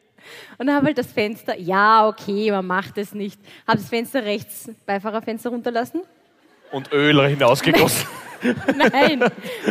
[0.59, 3.41] Und dann habe halt das Fenster, ja, okay, man macht es nicht.
[3.67, 6.03] Habe das Fenster rechts, Beifahrerfenster runterlassen.
[6.73, 8.07] Und Öl hinausgegossen.
[8.77, 9.25] Nein,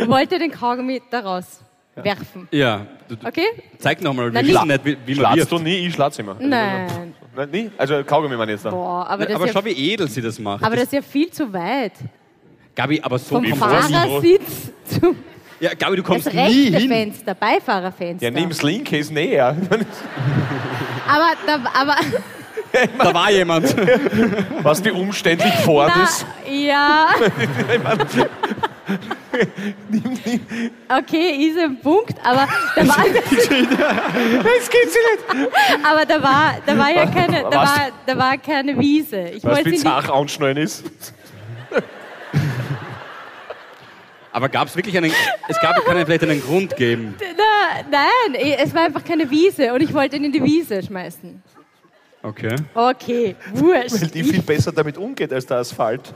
[0.06, 1.60] wollte den Kaugummi da raus
[1.96, 2.46] werfen.
[2.52, 2.86] Ja.
[3.08, 3.42] Du, du, Okay?
[3.78, 4.84] zeig nochmal, wir wissen nicht.
[4.84, 5.50] wie, wie man wirft.
[5.50, 5.86] du nie?
[5.86, 6.36] Ich schlatze immer.
[6.38, 7.14] Nein.
[7.34, 7.70] Nein, nie?
[7.76, 8.70] Also Kaugummi meine ich jetzt da.
[8.70, 10.62] Boah, aber das, aber ist schau, ja, wie edel sie das macht.
[10.62, 11.92] aber das ist ja viel zu weit.
[12.74, 14.70] Gabi, aber so Vom wie Fahrersitz
[15.00, 15.16] zum
[15.58, 16.38] Ja, Gabi, du das kommst nie
[16.68, 16.88] rechte hin.
[16.88, 18.24] Fenster, Beifahrerfenster.
[18.26, 19.56] Ja, nimm Slinkcase näher.
[21.08, 21.96] Aber, da, aber
[22.98, 23.74] Da war jemand.
[24.62, 26.26] Was wie umständlich vorn na, ist.
[26.48, 27.08] ja.
[30.88, 33.28] Okay, ist ein Punkt, aber da war, Das
[34.70, 35.50] geht sie nicht.
[35.84, 39.20] aber da war, da war ja keine, da war, da war keine Wiese.
[39.28, 40.84] Ich Was wollte wie zach anschnallen ist.
[44.32, 45.12] Aber gab es wirklich einen.
[45.48, 47.14] Es gab ja keinen, vielleicht einen Grund geben.
[47.36, 51.42] na, nein, es war einfach keine Wiese und ich wollte ihn in die Wiese schmeißen.
[52.22, 52.56] Okay.
[52.74, 53.92] Okay, wurscht.
[54.02, 56.12] Weil die viel besser damit umgeht als der Asphalt.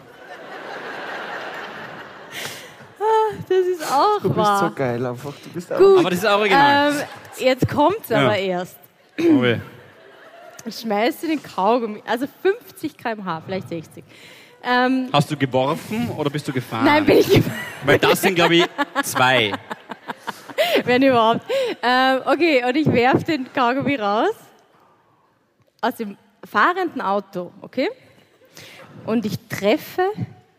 [3.49, 4.73] Das ist auch wahr.
[4.75, 5.33] geil einfach.
[5.43, 6.93] Du bist Gut, Aber das ist auch original.
[6.93, 6.97] ähm,
[7.39, 8.79] jetzt kommt's aber erst.
[9.21, 9.59] Oh weh.
[10.67, 14.03] Ich schmeiße den Kaugummi, also 50 km/h, vielleicht 60.
[14.63, 16.87] Ähm, Hast du geworfen oder bist du gefahren?
[16.87, 17.59] nein, bin ich gefahren.
[17.85, 18.65] Weil das sind, glaube ich,
[19.03, 19.53] zwei.
[20.85, 21.43] wenn überhaupt.
[21.83, 24.35] Ähm, okay, und ich werfe den Kaugummi raus
[25.85, 26.17] aus dem
[26.51, 27.91] fahrenden Auto, okay?
[29.05, 30.11] Und ich treffe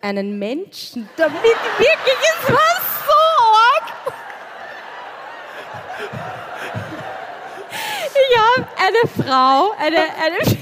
[0.01, 1.41] einen Menschen damit.
[1.41, 2.75] Wirklich, es war
[3.07, 3.13] so
[3.73, 4.13] arg.
[8.13, 10.57] Ich habe eine Frau, eine, eine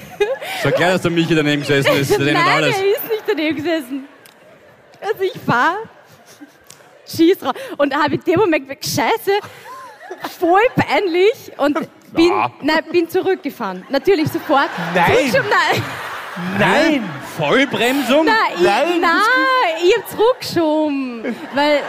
[0.63, 2.11] Sag gleich, dass der Michi daneben gesessen ist.
[2.11, 2.77] Der Nein, alles.
[2.77, 4.07] er ist nicht daneben gesessen.
[5.01, 5.77] Also ich fahr,
[7.05, 9.31] schieß drauf und habe in dem Moment gesagt, scheiße,
[10.39, 11.77] voll peinlich und
[12.13, 12.51] bin, Na.
[12.61, 13.83] nein, bin zurückgefahren.
[13.89, 14.69] Natürlich sofort.
[14.93, 15.31] Nein.
[15.33, 15.83] Nein,
[16.57, 17.09] Nein!
[17.37, 18.25] Vollbremsung?
[18.25, 19.01] nein, ich, Nein.
[19.01, 19.11] nein,
[19.85, 21.81] ich habe zurückgeschoben, weil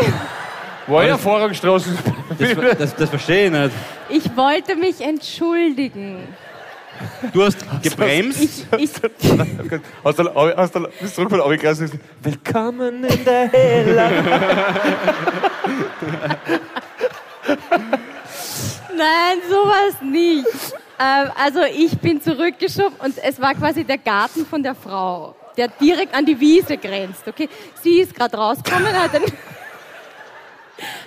[0.00, 1.90] ich, War ja Vorrangstraße.
[2.38, 3.72] Das, das, das verstehe ich nicht.
[4.08, 6.28] ich wollte mich entschuldigen.
[7.32, 8.40] Du hast gebremst.
[8.40, 8.90] Ich, ich,
[10.04, 11.80] Hast du, hast du, bist zurück von Abigras
[12.22, 14.10] Willkommen in der Hella.
[18.98, 20.46] Nein, sowas nicht.
[20.98, 25.68] Ähm, also ich bin zurückgeschoben und es war quasi der Garten von der Frau, der
[25.68, 27.22] direkt an die Wiese grenzt.
[27.26, 27.48] Okay,
[27.82, 29.32] sie ist gerade rausgekommen, hat, einen,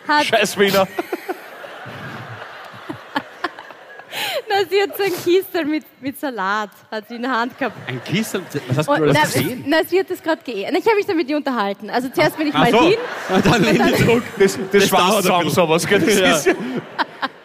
[0.08, 0.88] hat Scheiß Wiener.
[4.50, 7.76] na, sie hat so ein Kistel mit, mit Salat, hat sie in der Hand gehabt.
[7.88, 8.42] Ein Kiesel?
[8.70, 9.64] Was hast du Und, alles na, gesehen?
[9.68, 10.74] na, sie hat das gerade geehrt.
[10.78, 11.90] Ich habe mich damit nicht unterhalten.
[11.90, 12.82] Also zuerst bin ich Ach mal so.
[12.84, 12.98] hin.
[13.30, 14.24] Und dann lehn dich zurück.
[14.38, 15.56] Das, das, dauert zusammen bisschen.
[15.56, 15.86] sowas.
[15.88, 16.00] Gell?
[16.00, 16.32] Das Ja.
[16.36, 16.54] ist ja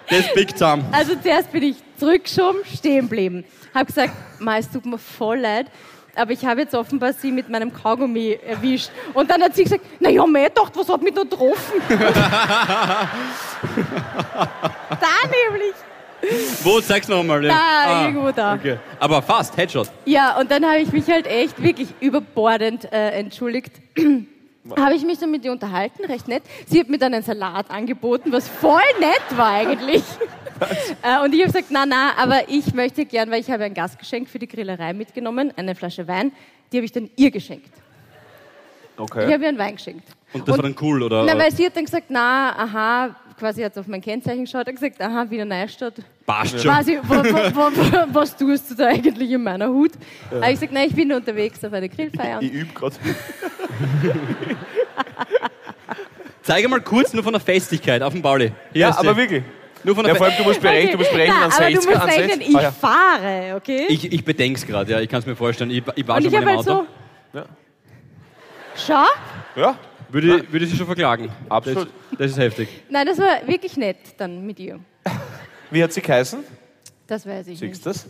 [0.09, 0.85] Das ist big time.
[0.93, 3.45] Also zuerst bin ich zurückgeschoben, stehen geblieben.
[3.75, 5.67] Habe gesagt, Ma, es tut mir voll leid,
[6.15, 8.91] aber ich habe jetzt offenbar sie mit meinem Kaugummi erwischt.
[9.15, 11.81] Und dann hat sie gesagt, na ja, mir gedacht, was hat mich da getroffen?
[11.89, 12.07] da
[15.25, 15.75] nämlich.
[16.63, 16.81] Wo?
[16.81, 17.43] Zeig's nochmal.
[17.43, 18.55] Da, irgendwo da.
[18.55, 18.79] Okay.
[18.99, 19.91] Aber fast, Headshot.
[20.05, 23.73] Ja, und dann habe ich mich halt echt wirklich überbordend äh, entschuldigt.
[24.79, 26.43] Habe ich mich dann mit ihr unterhalten, recht nett.
[26.67, 30.03] Sie hat mir dann einen Salat angeboten, was voll nett war eigentlich.
[31.03, 33.75] äh, und ich habe gesagt, na, na, aber ich möchte gern, weil ich habe ein
[33.75, 36.33] Gastgeschenk für die Grillerei mitgenommen, eine Flasche Wein,
[36.73, 37.69] die habe ich dann ihr geschenkt.
[38.95, 39.31] Ich Okay.
[39.33, 40.09] habe ihr einen Wein geschenkt.
[40.33, 41.25] Und das war dann cool, oder?
[41.25, 44.74] Na, weil sie hat dann gesagt, na, aha, quasi hat auf mein Kennzeichen geschaut, hat
[44.74, 45.95] gesagt, aha, Wiener Neustadt.
[46.24, 46.70] Passt schon.
[46.70, 49.93] Quasi, wo, wo, wo, was tust du da eigentlich in meiner Hut?
[50.30, 52.41] Habe ich gesagt, nein, ich bin unterwegs auf eine Grillfeier.
[52.43, 52.97] Ich übe gerade.
[56.43, 58.53] Zeige mal kurz nur von der Festigkeit auf dem Bauli.
[58.72, 59.43] Hier Ja, du- aber wirklich.
[59.82, 61.53] Nur von Ja, der vor Fe allem, du musst berechnen, du musst berechnen na, an
[61.53, 62.49] aber 60 du musst rechnen, 60.
[62.49, 62.72] ich Ah, ja.
[62.72, 63.87] fahre, okay?
[63.89, 65.01] ich ich bedenke es gerade, ja.
[65.01, 65.70] Ich kann es mir vorstellen.
[65.70, 66.87] Ich, ich war Und schon ich mal im halt Auto.
[67.32, 67.45] so, Ja.
[68.76, 69.78] schau, ja,
[70.09, 71.29] Würde, würde sie schon verklagen.
[71.49, 71.89] Absolut.
[72.11, 72.69] Das, das ist heftig.
[72.91, 74.79] nein, das war wirklich nett dann mit ihr.
[75.71, 76.41] Wie hat sie geheißen?
[77.07, 77.87] Das weiß ich Siehst nicht.
[77.87, 78.07] du das?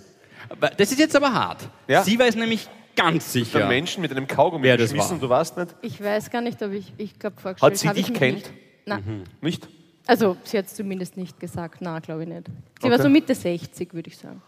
[0.48, 1.68] Aber das ist jetzt aber hart.
[1.88, 2.02] Ja.
[2.02, 3.66] Sie weiß nämlich ganz Der sicher.
[3.68, 5.28] Menschen mit einem Kaugummi Wer das geschmissen, war.
[5.28, 5.74] du weißt nicht.
[5.82, 8.50] Ich weiß gar nicht, ob ich, ich glaube vorgestellt Hat sie dich kennt?
[8.86, 9.68] Nein, Nicht?
[10.06, 11.78] Also, sie hat es zumindest nicht gesagt.
[11.80, 12.46] Na, glaube ich nicht.
[12.80, 13.02] Sie war Okay.
[13.02, 14.40] so Mitte 60, würde ich sagen.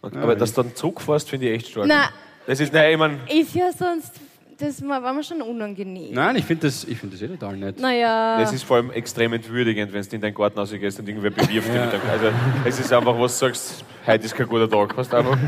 [0.00, 1.86] Und, aber dass du dann zurückfährst, finde ich echt stark.
[1.86, 2.08] Na,
[2.46, 4.12] Das ist, naja, ich meine, ist ja sonst,
[4.58, 6.12] das war mir schon unangenehm.
[6.14, 7.80] Nein, ich finde das, ich find das eh total nett.
[7.80, 11.30] Naja, das ist vor allem extrem entwürdigend, wenn du in deinen Garten rausgehst und irgendwer
[11.30, 11.80] bewirft dich.
[12.10, 12.26] Also,
[12.64, 14.94] es ist einfach, was du sagst, heute ist kein guter Tag.
[14.94, 15.38] Du einfach,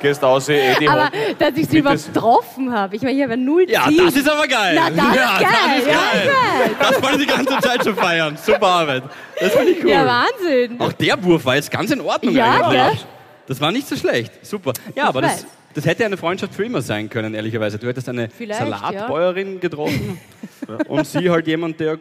[0.00, 2.96] gehst raus, eh die aber Hand- dass ich sie getroffen habe.
[2.96, 4.04] Ich meine, ich habe ja null Ja, Ziel.
[4.04, 4.74] das ist aber geil.
[4.78, 5.50] Na, das ja, ist geil.
[5.68, 5.92] Das ist Ja,
[6.32, 6.70] geil.
[6.78, 8.36] Das wollen die ganze Zeit schon feiern.
[8.36, 9.02] Super Arbeit.
[9.40, 9.90] Das finde ich cool.
[9.90, 10.80] Ja, Wahnsinn.
[10.80, 12.98] Auch der Wurf war jetzt ganz in Ordnung Ja, eigentlich.
[12.98, 13.06] gell?
[13.46, 14.32] Das war nicht so schlecht.
[14.46, 14.72] Super.
[14.94, 15.40] Ja, aber das, weiß.
[15.42, 17.78] das hätte eine Freundschaft für immer sein können, ehrlicherweise.
[17.78, 20.18] Du hättest eine Vielleicht, Salatbäuerin getroffen
[20.88, 21.98] und sie halt jemand, der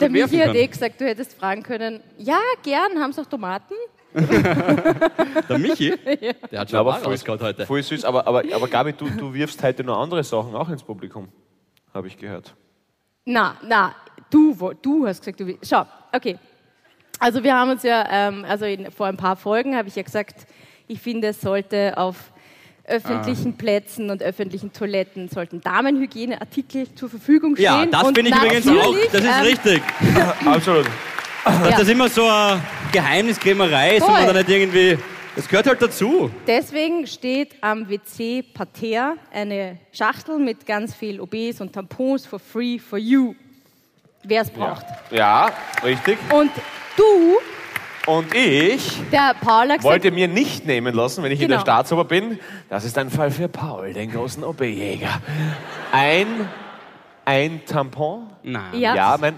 [0.00, 3.74] Der Michi hat eh gesagt, du hättest fragen können, ja, gern, haben sie auch Tomaten?
[5.48, 5.90] Der Michi,
[6.50, 7.66] der hat schon aber voll, rausgehauen heute.
[7.66, 8.04] voll süß.
[8.06, 11.28] Aber, aber, aber Gabi, du, du wirfst heute noch andere Sachen auch ins Publikum,
[11.92, 12.54] habe ich gehört.
[13.26, 13.94] Na, na,
[14.30, 15.68] du, du hast gesagt, du willst.
[15.68, 15.84] Schau,
[16.14, 16.38] okay.
[17.18, 20.02] Also wir haben uns ja, ähm, also in, vor ein paar Folgen habe ich ja
[20.02, 20.46] gesagt,
[20.86, 22.32] ich finde, es sollte auf
[22.88, 23.58] öffentlichen Ah.
[23.58, 27.64] Plätzen und öffentlichen Toiletten sollten Damenhygieneartikel zur Verfügung stehen.
[27.64, 28.94] Ja, das finde ich übrigens auch.
[29.12, 29.82] Das ist ähm, richtig.
[30.46, 30.86] Absolut.
[31.44, 31.78] Dass Ja.
[31.78, 32.60] das immer so eine
[32.92, 34.24] Geheimniskrämerei ist und Voll.
[34.24, 34.98] man dann nicht irgendwie.
[35.36, 36.30] Das gehört halt dazu.
[36.46, 42.78] Deswegen steht am WC Parterre eine Schachtel mit ganz viel OBs und Tampons for free
[42.78, 43.34] for you,
[44.24, 44.86] wer es braucht.
[45.10, 45.50] Ja,
[45.84, 46.16] richtig.
[46.32, 46.50] Und
[46.96, 47.36] du,
[48.06, 51.58] Und ich der Paul hat gesagt, wollte mir nicht nehmen lassen, wenn ich in der
[51.58, 51.62] Genau.
[51.66, 52.38] Staatsoper bin.
[52.68, 55.20] Das ist ein Fall für Paul, den großen OB-Jäger.
[55.92, 56.26] Ein,
[57.24, 58.28] ein Tampon.
[58.44, 58.78] Nein.
[58.78, 58.94] Ja.
[58.94, 59.34] Ja, mein,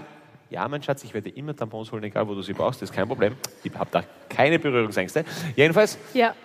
[0.51, 2.95] ja, mein Schatz, ich werde immer Tampons holen, egal wo du sie brauchst, das ist
[2.95, 3.35] kein Problem.
[3.63, 5.25] Ich habe da keine Berührungsängste.
[5.55, 6.35] Jedenfalls, ja,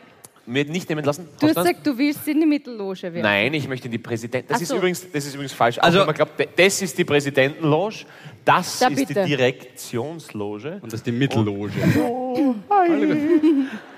[0.46, 1.28] mir nicht nehmen lassen.
[1.40, 3.22] du hast gesagt, du willst in die Mittelloge werden.
[3.22, 4.48] Nein, ich möchte in die Präsident.
[4.50, 4.76] Das, Ach ist so.
[4.76, 5.78] übrigens, das ist übrigens falsch.
[5.78, 8.04] Auch Also- wenn man glaubt, das ist die Präsidentenloge,
[8.44, 9.22] das Da ist bitte.
[9.24, 11.72] die Direktionsloge Und das ist die Mittelloge.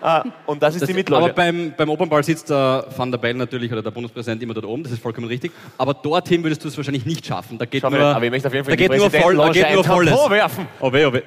[0.00, 1.24] ah, und das ist Das, die Mittelloge.
[1.24, 4.66] aber beim, beim Opernball sitzt der Van der Bellen natürlich oder der Bundespräsident immer dort
[4.66, 5.52] oben, das ist vollkommen richtig.
[5.78, 7.58] Aber dorthin würdest du es wahrscheinlich nicht schaffen.
[7.58, 9.36] Da geht Schau nur, mal, aber ich möchte auf jeden Fall da geht nur voll,
[9.36, 10.10] da geht nur ein volles.
[10.12, 10.68] Tampon werfen.
[10.80, 11.22] Oh weh, oh weh.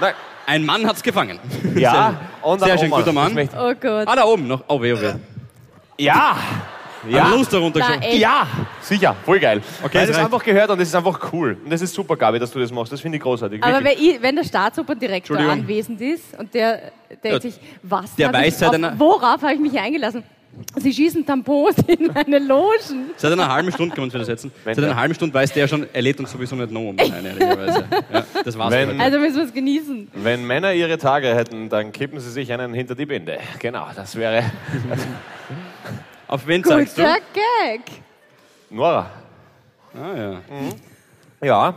[0.00, 0.14] Nein.
[0.44, 1.38] Ein Mann hat's gefangen.
[1.76, 3.32] Ja, und Sehr schön, guter Mann.
[3.56, 4.08] Oh Gott.
[4.08, 4.64] Ah, da oben noch.
[4.66, 5.12] Oh weh, oh weh.
[5.98, 6.36] Ja,
[7.08, 7.28] Ja.
[7.30, 8.46] Lust darunter ey, ja,
[8.80, 9.60] sicher, voll geil.
[9.82, 10.26] Okay, Weil es das reicht.
[10.26, 11.56] einfach gehört und das ist einfach cool.
[11.64, 12.92] Und das ist super, Gabi, dass du das machst.
[12.92, 13.62] Das finde ich großartig.
[13.62, 13.98] Aber wirklich.
[13.98, 15.50] wenn, ich, wenn der Staatsoperndirektor Entschuldigung.
[15.64, 16.92] anwesend ist und der
[17.22, 20.22] denkt Ja, sich, was der hab weiß ich, seit auf, worauf habe ich mich eingelassen?
[20.76, 23.10] Sie schießen Tampons in meine Logen.
[23.16, 24.52] Seit einer halben Stunde können wir uns wieder setzen.
[24.64, 26.94] Wenn Seit einer halben Stunde weiß der schon, er lädt uns sowieso nicht noch um.
[26.94, 27.84] Nein, ehrlicherweise.
[28.12, 28.70] Ja, das war's.
[28.70, 29.00] Wenn- heute.
[29.00, 30.08] Also müssen wir es genießen.
[30.14, 33.38] Wenn Männer ihre Tage hätten, dann kippen sie sich einen hinter die Binde.
[33.60, 34.44] Genau, das wäre
[36.32, 37.02] Auf wen zeigst du?
[37.02, 37.80] Guter Gag.
[38.70, 39.10] Nora.
[39.94, 40.40] Ah, ja.
[41.42, 41.74] Ja,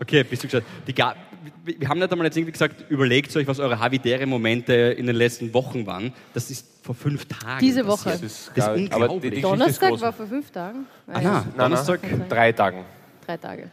[0.00, 0.62] Okay, bist du gescheit.
[0.86, 1.16] Die Ga
[1.64, 5.16] wir haben nicht einmal jetzt irgendwie gesagt, überlegt euch, was eure havidäre Momente in den
[5.16, 6.12] letzten Wochen waren.
[6.34, 7.58] Das ist vor fünf Tagen.
[7.60, 8.10] Diese Woche.
[8.10, 9.30] das ist, Das ist die, unglaublich.
[9.32, 10.86] die ist Donnerstag war vor fünf Tagen.
[11.08, 12.00] Ah, Ah, ja, Nein, Donnerstag.
[12.04, 12.84] nein, drei Tagen.
[13.26, 13.70] Drei Tage.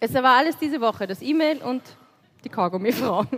[0.00, 1.06] Es war alles diese Woche.
[1.06, 1.82] Das E-Mail und
[2.44, 3.26] die Kaugummi-Frau.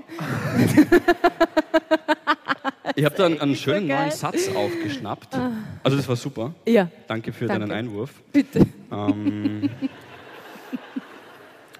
[2.94, 4.00] Ich habe da einen, einen schönen geil.
[4.06, 5.34] neuen Satz aufgeschnappt.
[5.82, 6.54] Also das war super.
[6.66, 7.66] Ja, Danke für Danke.
[7.66, 8.10] deinen Einwurf.
[8.32, 8.66] bitte.
[8.90, 9.70] Ähm,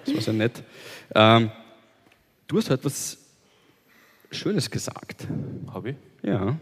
[0.05, 0.63] das war sehr nett.
[1.15, 1.51] Ähm,
[2.47, 3.17] du hast heute was
[4.31, 5.27] Schönes gesagt.
[5.71, 5.95] Hab ich?
[6.23, 6.57] Ja.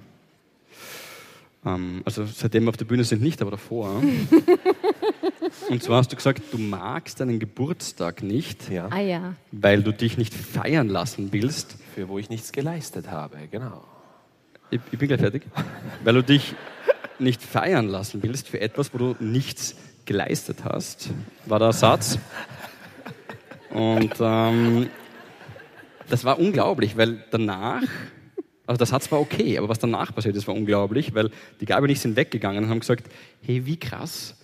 [1.65, 4.01] Ähm, also seitdem wir auf der Bühne sind nicht, aber davor.
[5.69, 8.87] Und zwar hast du gesagt, du magst deinen Geburtstag nicht, Ja.
[8.91, 9.35] Ah ja.
[9.51, 11.77] weil du dich nicht feiern lassen willst.
[11.95, 13.83] Für wo ich nichts geleistet habe, genau.
[14.71, 15.43] Ich, ich bin gleich fertig.
[16.03, 16.55] Weil du dich
[17.19, 21.09] nicht feiern lassen willst für etwas, wo du nichts geleistet hast,
[21.45, 22.17] war der Satz.
[23.69, 24.89] Und ähm,
[26.09, 27.83] das war unglaublich, weil danach,
[28.65, 31.83] also der Satz war okay, aber was danach passiert ist, war unglaublich, weil die Gabi
[31.83, 33.07] und ich sind weggegangen und haben gesagt,
[33.41, 34.37] hey, wie krass.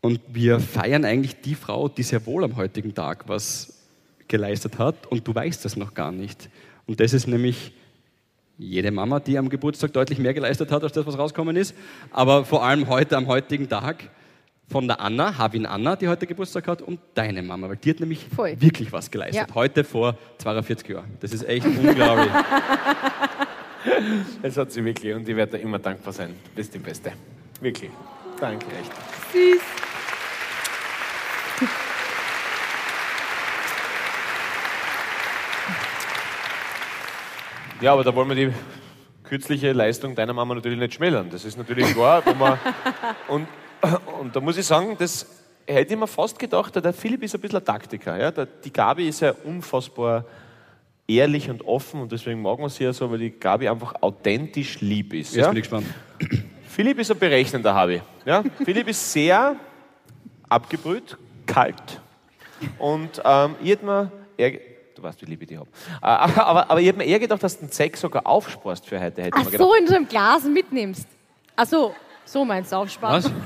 [0.00, 3.84] Und wir feiern eigentlich die Frau, die sehr wohl am heutigen Tag was
[4.28, 6.48] geleistet hat und du weißt das noch gar nicht.
[6.86, 7.72] Und das ist nämlich
[8.58, 11.74] jede Mama, die am Geburtstag deutlich mehr geleistet hat, als das, was rausgekommen ist.
[12.10, 14.10] Aber vor allem heute, am heutigen Tag,
[14.68, 18.00] von der Anna, Havin Anna, die heute Geburtstag hat, und deine Mama, weil die hat
[18.00, 18.60] nämlich Voll.
[18.60, 19.48] wirklich was geleistet.
[19.48, 19.54] Ja.
[19.54, 21.16] Heute vor 42 Jahren.
[21.20, 22.32] Das ist echt unglaublich.
[24.42, 26.34] Das hat sie wirklich und ich werde da immer dankbar sein.
[26.44, 27.12] Du bist die Beste.
[27.60, 27.90] Wirklich.
[28.40, 28.92] Danke, echt.
[29.32, 29.62] Süß.
[37.80, 38.52] Ja, aber da wollen wir die
[39.24, 41.28] kürzliche Leistung deiner Mama natürlich nicht schmälern.
[41.30, 42.24] Das ist natürlich klar.
[42.24, 42.58] Wenn man,
[43.28, 43.46] und,
[44.20, 45.26] und da muss ich sagen, das
[45.66, 48.18] hätte ich mir fast gedacht, der Philipp ist ein bisschen ein Taktiker.
[48.18, 48.30] Ja?
[48.30, 50.24] Der, die Gabi ist ja unfassbar
[51.06, 54.80] ehrlich und offen und deswegen mag man sie ja so, weil die Gabi einfach authentisch
[54.80, 55.34] lieb ist.
[55.34, 55.48] Jetzt Ja?
[55.50, 55.86] bin ich gespannt.
[56.68, 58.02] Philipp ist ein berechnender Habi.
[58.24, 58.42] Ja?
[58.64, 59.56] Philipp ist sehr
[60.48, 61.16] abgebrüht,
[61.46, 62.00] kalt
[62.78, 64.10] und ähm, ich hätte mir
[64.98, 67.18] du weißt, wie lieb ich die habe, äh, aber, aber, aber ich hätte mir eher
[67.18, 69.22] gedacht, dass du den Zeck sogar aufsparst für heute.
[69.22, 69.68] Hätte Ach mir gedacht.
[69.68, 71.06] so, in so einem Glas mitnimmst.
[71.56, 71.94] Ach so,
[72.24, 73.24] so meinst du aufsparen.
[73.24, 73.30] Was?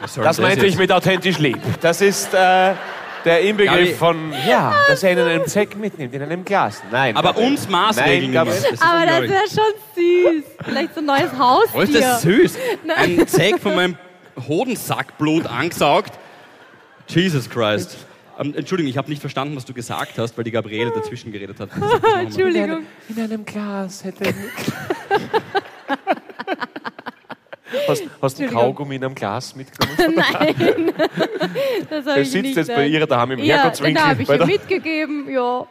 [0.00, 1.58] Was Das denn meinte ich mit authentisch lieb.
[1.80, 2.74] Das ist äh,
[3.24, 6.82] der Inbegriff von, ja, dass er ihn in einem Zeck mitnimmt, in einem Glas.
[6.90, 7.16] Nein.
[7.16, 7.46] Aber Gabi.
[7.46, 8.48] uns Maßregeln Nein, niemand.
[8.50, 10.44] Das ist Aber das wäre schon süß.
[10.64, 11.78] Vielleicht so ein neues Haustier.
[11.78, 12.58] Oh, ist das süß?
[12.96, 13.98] Ein Zeck von meinem
[14.46, 16.12] Hodensackblut angesaugt.
[17.08, 17.96] Jesus Christ.
[18.38, 21.58] Ähm, Entschuldigung, ich habe nicht verstanden, was du gesagt hast, weil die Gabriele dazwischen geredet
[21.60, 21.70] hat.
[22.20, 22.84] Entschuldigung.
[23.08, 24.32] In einem Glas hätte
[27.86, 28.52] Hast, hast du einen.
[28.52, 29.96] Kaugummi in einem Glas mitgenommen?
[30.16, 30.92] Nein,
[31.90, 32.56] das habe Der ich sitzt nicht.
[32.56, 34.02] jetzt bei ihr daheim im ja, Herkunftswinkel.
[34.02, 35.66] den habe ich ihr mitgegeben, ja.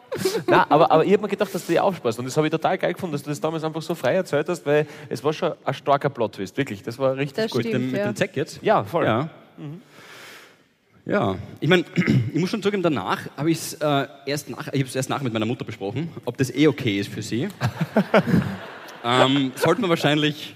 [0.46, 2.18] Nein, aber, aber ich habe mir gedacht, dass du die aufsparst.
[2.18, 4.48] Und das habe ich total geil gefunden, dass du das damals einfach so frei erzählt
[4.48, 6.56] hast, weil es war schon ein starker Plot-Twist.
[6.56, 7.64] Wirklich, das war richtig Das gut.
[7.64, 8.06] Mit dem, Stimmt, mit ja.
[8.12, 8.60] dem Zeck jetzt?
[8.62, 9.04] Ja, voll.
[9.04, 9.28] Ja.
[11.08, 11.84] Ja, ich meine,
[12.34, 15.08] ich muss schon zugeben, danach habe ich es äh, erst nach, ich habe es erst
[15.08, 17.48] nach mit meiner Mutter besprochen, ob das eh okay ist für sie.
[19.04, 20.54] ähm, sollte man wahrscheinlich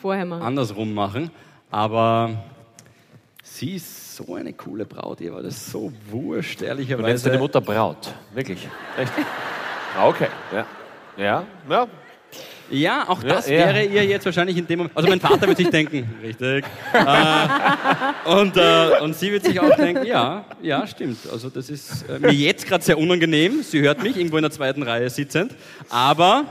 [0.00, 0.42] Vorher mal.
[0.42, 1.30] andersrum machen,
[1.70, 2.42] aber
[3.44, 7.28] sie ist so eine coole Braut, ihr war das so wurscht, Du nennst ehrlicherweise.
[7.28, 8.12] deine Mutter Braut.
[8.34, 8.66] Wirklich.
[8.98, 9.12] Echt.
[9.94, 10.28] Ah, okay.
[10.50, 10.66] Ja.
[11.18, 11.44] Ja.
[11.68, 11.86] ja.
[12.70, 13.58] Ja, auch Ja, das ja.
[13.58, 14.96] wäre ihr jetzt wahrscheinlich in dem Moment.
[14.96, 16.64] Also mein Vater wird sich denken, richtig.
[16.94, 21.18] Äh, und, äh, und sie wird sich auch denken, ja, ja, stimmt.
[21.30, 23.62] Also das ist äh, mir jetzt gerade sehr unangenehm.
[23.62, 25.52] Sie hört mich irgendwo in der zweiten Reihe sitzend.
[25.90, 26.44] Aber,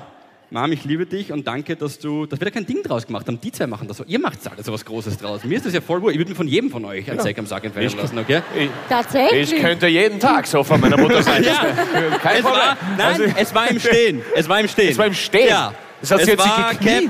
[0.53, 3.25] Mom, ich liebe dich und danke, dass du, dass wir da kein Ding draus gemacht
[3.25, 3.39] haben.
[3.39, 4.03] Die zwei machen das so.
[4.05, 5.45] Ihr macht da so was Großes draus.
[5.45, 6.11] Mir ist das ja voll wohl.
[6.11, 8.41] Ich würde mir von jedem von euch einen Zeck am Sack entfernen lassen, okay?
[8.53, 9.53] Ich, Tatsächlich.
[9.53, 11.41] ich könnte jeden Tag so von meiner Mutter sein.
[11.51, 12.97] Ja, Kein es war, Problem.
[12.97, 14.21] nein, Also, es war im Stehen.
[14.35, 14.89] Es war im Stehen.
[14.91, 15.47] Es war im Stehen?
[15.47, 15.73] Ja.
[16.01, 16.71] Das hat es jetzt war.
[16.71, 17.09] Captain.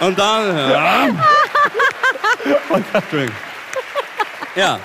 [0.00, 0.56] Und dann.
[0.70, 1.08] Ja.
[2.92, 3.34] Entschuldigung.
[4.54, 4.78] Ja.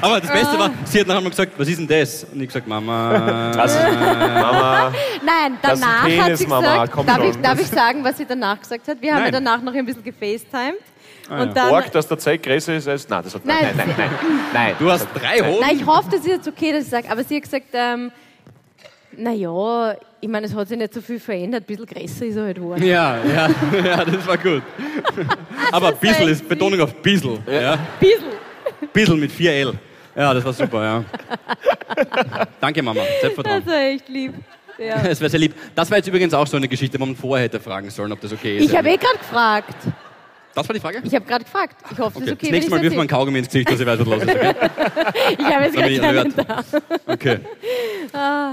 [0.00, 2.24] Aber das Beste war, sie hat nachher mal gesagt, was ist denn das?
[2.32, 3.52] Und ich gesagt, Mama.
[3.54, 4.92] das, Mama,
[5.24, 7.30] Nein, Das ist ein danach Penis, hat sie Mama, gesagt, komm darf, schon.
[7.30, 8.96] ich, darf ich sagen, was sie danach gesagt hat?
[9.00, 9.44] Wir haben ja Nein.
[9.44, 10.76] danach noch ein bisschen gefacetimed.
[11.28, 13.08] Ah, und dann, Org, dass der Zeig größer ist als.
[13.08, 13.74] Nein, das hat, nein, Nein.
[13.76, 14.40] nein, nein, nein.
[14.52, 14.74] nein.
[14.78, 15.60] Du hast drei Hoden.
[15.60, 18.10] Nein, ich hoffe, das ist jetzt okay, dass ich sage, aber sie hat gesagt, ähm,
[19.16, 22.44] naja, ich meine, es hat sich nicht so viel verändert, ein bisschen größer ist er
[22.44, 22.84] halt geworden.
[22.84, 23.48] Ja, ja,
[23.84, 24.62] ja, das war gut.
[25.72, 27.38] Aber ein bisschen ist Betonung auf bisschen.
[27.46, 27.78] Ja.
[28.00, 28.41] Bisschen.
[28.92, 29.74] Bisschen mit 4L.
[30.14, 31.04] Ja, das war super, ja.
[32.60, 33.02] Danke, Mama.
[33.20, 33.62] Selbstvertrauen.
[33.64, 34.34] Das war echt lieb.
[34.78, 35.02] Ja.
[35.02, 35.54] Es wäre sehr lieb.
[35.74, 38.20] Das war jetzt übrigens auch so eine Geschichte, wo man vorher hätte fragen sollen, ob
[38.20, 38.70] das okay ist.
[38.70, 39.76] Ich habe eh gerade gefragt.
[40.54, 41.00] Das war die Frage?
[41.04, 41.76] Ich habe gerade gefragt.
[41.90, 42.20] Ich hoffe, Okay.
[42.20, 43.98] das ist okay, das nächste Mal wirft man ich Kaugummi ins Gesicht, dass ich weiß,
[44.00, 44.28] was los ist.
[44.30, 44.54] Okay?
[45.38, 46.64] Ich habe jetzt gerade keinen da.
[47.06, 47.38] okay.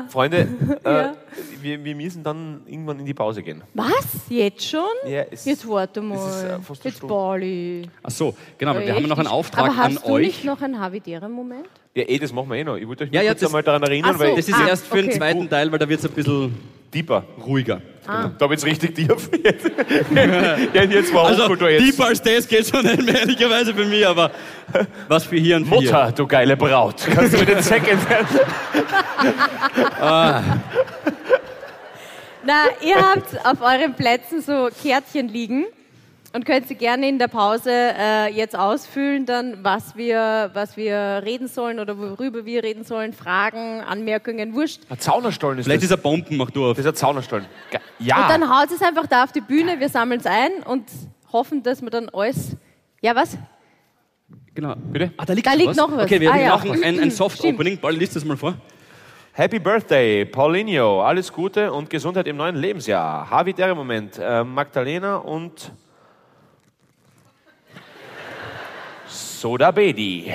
[0.10, 0.48] Freunde,
[0.84, 1.14] äh, Ja.
[1.62, 3.64] wir, wir müssen dann irgendwann in die Pause gehen.
[3.74, 4.06] Was?
[4.30, 4.82] Jetzt schon?
[5.08, 6.16] Ja, es- jetzt warte es mal.
[6.16, 6.44] ist,
[6.84, 7.08] äh, jetzt.
[7.08, 7.90] Bali.
[8.04, 10.28] Ach so, genau, weil wir haben noch einen Auftrag Aber hast an du euch.
[10.28, 11.68] nicht noch einen Havidere-Moment?
[11.96, 12.76] Ja, eh, das machen wir eh noch.
[12.78, 14.20] Ich wollte euch Ja, ja, das- einmal daran erinnern, so.
[14.20, 15.18] weil Das ist Ah, erst für den okay.
[15.18, 16.56] zweiten Teil, weil da wird es ein bisschen
[16.94, 17.24] Deeper.
[17.46, 17.82] ruhiger.
[18.08, 18.32] Ah.
[18.38, 19.08] Da wird es richtig tief.
[20.74, 21.86] ja, jetzt war Also, jetzt.
[21.86, 24.32] deeper als das geht schon nicht mehr, ehrlicherweise für mich, aber
[25.08, 25.92] was für hier und für hier.
[25.92, 26.96] Mutter, du geile Braut.
[27.14, 28.28] Kannst du mir den Zeck entfernen?
[32.44, 35.66] Na, ihr habt auf euren Plätzen so Kärtchen liegen
[36.34, 41.22] und könnt sie gerne in der Pause äh, jetzt ausfüllen, dann was wir, was wir
[41.26, 44.82] reden sollen oder worüber wir reden sollen, Fragen, Anmerkungen, wurscht.
[44.90, 45.92] Ein Zaunerstollen ist Vielleicht das.
[45.92, 46.78] ist er Bomben, mach du auf.
[46.78, 47.46] Das ist ein Zaunerstollen.
[47.72, 48.24] Ge- Ja.
[48.24, 50.86] Und dann haut es einfach da auf die Bühne, wir sammeln es ein und
[51.34, 52.56] hoffen, dass wir dann alles.
[53.02, 53.38] Ja, was?
[54.54, 54.76] Genau.
[54.76, 55.12] Bitte?
[55.18, 55.78] Ah, da liegt, Da noch liegt was.
[55.78, 56.04] noch was.
[56.06, 56.50] Okay, wir Ah, ja.
[56.50, 57.56] machen ein, ein Soft Stimmt.
[57.56, 57.78] Opening.
[57.78, 58.56] Paul, liest das mal vor.
[59.34, 61.02] Happy Birthday, Paulinho.
[61.02, 63.30] Alles Gute und Gesundheit im neuen Lebensjahr.
[63.30, 64.18] Havidere Moment.
[64.20, 65.72] Äh, Magdalena und
[69.40, 70.34] Soda Bedi.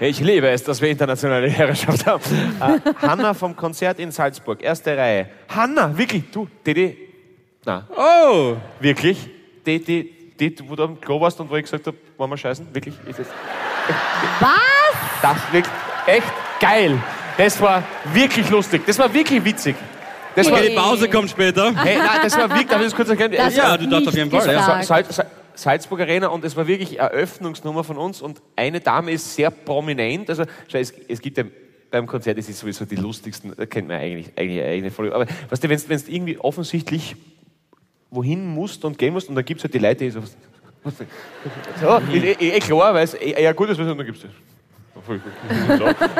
[0.00, 2.22] Ich liebe es, dass wir internationale Herrschaft haben.
[2.60, 5.28] Äh, Hanna vom Konzert in Salzburg, erste Reihe.
[5.48, 6.96] Hanna, wirklich, du, die,
[7.64, 8.56] na, Oh!
[8.80, 9.28] wirklich,
[9.64, 12.66] die, die, wo du am Klo warst und wo ich gesagt habe, wollen wir scheißen,
[12.74, 13.28] wirklich, ist es,
[14.40, 14.50] Was?
[15.22, 15.74] das wirklich
[16.06, 16.98] echt geil.
[17.38, 18.82] Das war wirklich lustig.
[18.84, 19.76] Das war wirklich witzig.
[20.34, 21.72] Das war, Okay, die Pause kommt später.
[21.76, 23.32] hey, nein, das war wirklich, darf ich das kurz erklären?
[23.36, 24.58] Das Ja, war du darfst auf jeden Fall, ja.
[24.58, 24.84] gesagt.
[24.86, 29.34] Sal Sal Salzburg Arena und es war wirklich Eröffnungsnummer von uns und eine Dame ist
[29.34, 30.30] sehr prominent.
[30.30, 31.44] Also es, es gibt ja
[31.90, 35.14] beim Konzert, es ist sowieso die lustigsten, da kennt man eigentlich, eigentlich eine eigene Folge.
[35.14, 37.16] Aber weißt du, wenn du irgendwie offensichtlich
[38.10, 40.20] wohin musst und gehen musst und dann gibt es halt die Leute, die so,
[41.80, 44.28] so eh, eh, eh klar, weil es eh, eher gut ist, und dann gibst du
[44.28, 44.34] so.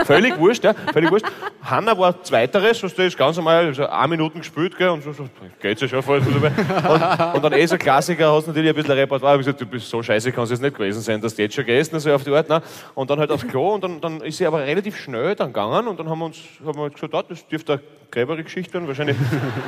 [0.06, 1.26] Völlig wurscht, ja, völlig wurscht.
[1.62, 5.28] Hanna war Zweiteres, so ist ganz normal, so eine Minute gespielt, gell, und so, so
[5.60, 6.18] geht's ja schon voll.
[6.20, 9.88] Und, und dann eh so Klassiker, hast natürlich ein bisschen Repertoire, ich gesagt, du bist
[9.88, 12.24] so scheiße, kann es jetzt nicht gewesen sein, dass du jetzt schon gehst, so auf
[12.24, 12.62] die Art, ne?
[12.94, 15.86] Und dann halt aufs Klo, und dann, dann ist sie aber relativ schnell dann gegangen,
[15.86, 18.88] und dann haben wir uns, haben wir gesagt, ah, das dürfte eine gräbere Geschichte werden,
[18.88, 19.16] wahrscheinlich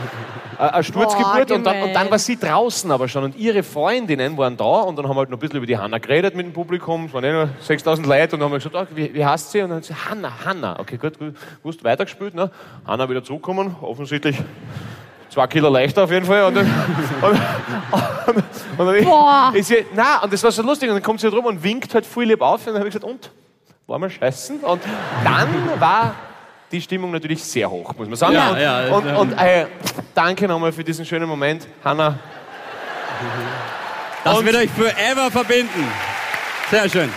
[0.59, 4.37] eine Sturzgeburt, Boah, und, dann, und dann war sie draußen aber schon, und ihre Freundinnen
[4.39, 6.47] waren da, und dann haben wir halt noch ein bisschen über die Hanna geredet mit
[6.47, 9.13] dem Publikum, es waren eh nur 6000 Leute, und dann haben wir gesagt, ah, wie,
[9.15, 9.63] wie heißt sie?
[9.63, 12.51] Und dann hat sie, Hanna, Hanna, okay, gut, gut, gut weitergespielt, ne?
[12.87, 14.37] Hanna wieder zurückgekommen, offensichtlich
[15.31, 16.45] zwei Kilo leichter auf jeden Fall.
[16.45, 16.67] Und dann,
[17.23, 17.41] und,
[18.35, 18.45] und,
[18.79, 19.53] und dann Boah.
[19.55, 20.89] ist sie, na, und das war so lustig.
[20.89, 22.61] Und dann kommt sie halt rum und winkt halt voll lieb auf.
[22.67, 23.31] Und dann habe ich gesagt, und?
[23.87, 24.61] War mal scheißen?
[24.61, 24.83] Und
[25.25, 26.15] dann war
[26.73, 28.35] die Stimmung natürlich sehr hoch, muss man sagen.
[28.35, 29.17] Ja, und, ja, und, ja.
[29.17, 29.67] und äh,
[30.15, 31.69] danke nochmal für diesen schönen Moment.
[31.85, 32.19] Hanna,
[34.25, 35.87] Das Und- wird euch forever verbinden.
[36.71, 37.13] Sehr schön.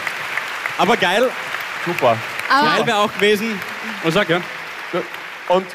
[0.77, 1.29] Aber geil,
[1.87, 2.17] super.
[2.49, 3.59] geil wäre auch gewesen.
[4.03, 4.41] Was sag ja?
[5.49, 5.65] Und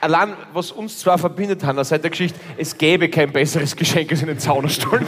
[0.00, 4.22] allein, was uns zwar verbindet, Hanna, seit der Geschichte, es gäbe kein besseres Geschenk als
[4.22, 5.00] einen Zaunerstuhl.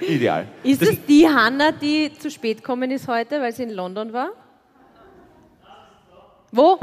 [0.00, 0.46] Ideal.
[0.62, 4.30] Ist es die Hanna, die zu spät gekommen ist heute, weil sie in London war?
[6.52, 6.78] Wo?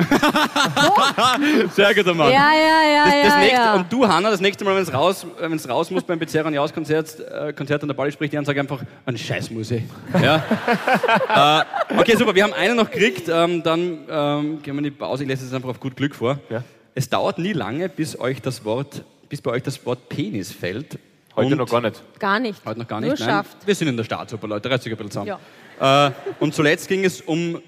[1.74, 2.32] Sehr guter Mann.
[2.32, 3.74] Ja, ja, ja, Das, das ja, nächste, ja.
[3.74, 6.51] Und du, Hanna, das nächste Mal, wenn es raus, äh, wenn's raus muss beim Bezerra
[6.51, 9.72] Jaus Konzert, äh, Konzert an der Pauli, spricht die an, sag einfach, ein Scheiß muss
[9.72, 9.82] ich.
[10.22, 11.66] Ja?
[11.89, 14.91] äh, okay, super, wir haben einen noch gekriegt, ähm, dann ähm, gehen wir in die
[14.91, 16.38] Pause, ich lese es einfach auf gut Glück vor.
[16.51, 16.63] Ja.
[16.93, 20.99] Es dauert nie lange, bis euch das Wort, bis bei euch das Wort Penis fällt.
[21.36, 22.01] Heute Und- noch gar nicht.
[22.20, 22.61] Gar nicht.
[22.66, 23.30] Heute noch gar Nur nicht, nein.
[23.30, 23.57] schafft.
[23.66, 25.39] Wir sind in der Staatsoper, Leute, reißt euch ein bisschen zusammen.
[25.80, 27.59] Äh, und zuletzt ging es um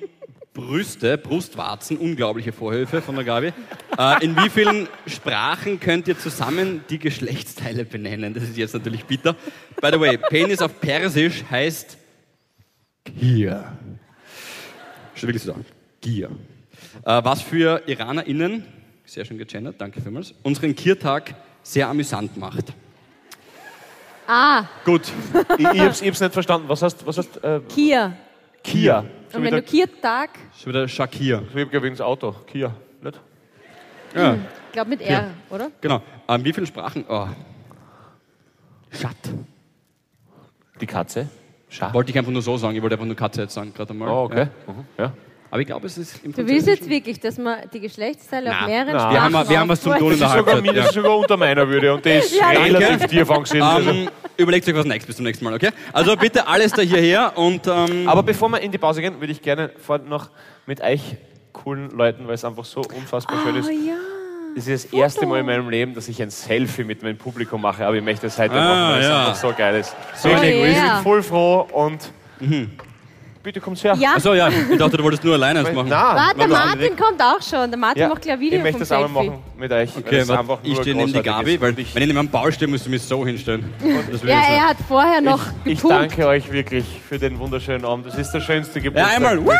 [0.57, 3.53] Brüste, Brustwarzen, unglaubliche Vorhöfe von der Gabi.
[3.95, 8.33] Äh, in wie vielen Sprachen könnt ihr zusammen die Geschlechtsteile benennen?
[8.33, 9.35] Das ist jetzt natürlich bitter.
[9.79, 11.97] By the way, Penis auf Persisch heißt
[13.03, 13.71] Gier.
[15.13, 15.63] Schon wirklich so sagen.
[16.01, 16.31] Gier.
[17.05, 18.65] Äh, was für IranerInnen,
[19.05, 22.73] sehr schön gegendert, danke vielmals, unseren Kiertag sehr amüsant macht.
[24.25, 25.03] Ah, Gut,
[25.57, 26.67] Ich, ich, hab's, ich hab's nicht verstanden.
[26.67, 28.17] Was heißt, was heißt äh, Kia.
[28.63, 29.05] Kia?
[29.33, 31.43] Und wenn du Kia-Tag, schon wieder Shakir.
[31.51, 32.33] so wie wegen das Auto.
[32.47, 32.73] Kia.
[33.01, 33.19] Nicht?
[34.15, 34.33] Ja.
[34.35, 35.69] ich glaube mit R, oder?
[35.81, 36.01] Genau.
[36.27, 37.05] Ähm, wie viele Sprachen?
[37.07, 37.27] Oh.
[38.91, 39.15] Schat.
[40.79, 41.29] Die Katze.
[41.69, 41.93] Schach.
[41.93, 42.75] Wollte ich einfach nur so sagen.
[42.75, 44.09] Ich wollte einfach nur Katze jetzt sagen, gerade einmal.
[44.09, 44.47] Oh, okay.
[44.67, 44.73] Ja.
[44.73, 44.85] Mhm.
[44.97, 45.13] Ja.
[45.49, 48.67] Aber ich glaube, es ist im Du willst jetzt wirklich, dass man die Geschlechtsteile auf
[48.67, 48.99] mehreren na.
[48.99, 50.77] Sprachen Wir haben, wir haben was zum Tun in der Das ist sogar, Halbzeit.
[50.77, 53.07] das ist sogar unter meiner Würde und das ist Ja, relativ danke.
[53.07, 53.63] tief angesiedelt.
[53.63, 53.89] Also.
[53.91, 55.69] Ähm, überlegt euch was nächstes bis zum nächsten Mal, okay?
[55.93, 59.31] Also bitte alles da hierher und ähm, Aber bevor wir in die Pause gehen, würde
[59.31, 60.29] ich gerne vorhin noch
[60.65, 61.15] mit euch
[61.53, 63.67] coolen Leuten, weil es einfach so unfassbar schön ist.
[63.67, 63.93] Oh ja.
[64.55, 67.61] Das ist das erste Mal in meinem Leben, dass ich ein Selfie mit meinem Publikum
[67.61, 69.19] mache, aber ich möchte es heute Ah, machen, weil es ja.
[69.19, 69.95] einfach so geil ist.
[70.15, 70.93] So Wirklich, Oh, ich yeah.
[70.95, 72.09] bin voll froh und
[73.47, 73.95] bitte kommt her.
[73.97, 75.87] Ja, Achso, ja, ich dachte, du wolltest nur alleine eins machen.
[75.87, 77.71] Nein, warte, der Martin kommt auch schon.
[77.71, 79.89] Der Martin ja, macht gleich ein Video ich möchte vom das einmal machen mit euch.
[79.97, 81.61] Okay, warte, einfach ich stehe neben die Gabi, ist.
[81.61, 83.73] weil ich, wenn ich neben einem Bau stehe, musst du mich so hinstellen.
[83.81, 85.95] Ja, ich er hat vorher noch ich gepunkt.
[85.95, 88.05] danke euch wirklich für den wunderschönen Abend.
[88.05, 89.15] Das ist der schönste Ja, Geburtstag.
[89.15, 89.37] einmal.
[89.37, 89.57] Wirklich.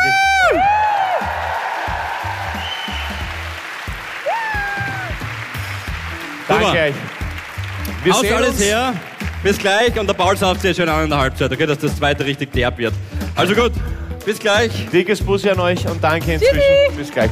[6.46, 6.94] Danke euch.
[8.04, 8.64] Wir Haut sehen alles uns.
[8.64, 8.94] her.
[9.42, 11.78] Bis gleich und der Paul sauft sich jetzt schön an in der Halbzeit, okay, dass
[11.78, 12.92] das zweite richtig derb wird.
[13.36, 13.72] Also gut,
[14.26, 14.70] bis gleich.
[14.92, 16.60] Dickes Bussi an euch und danke inzwischen.
[16.96, 17.30] Bis gleich.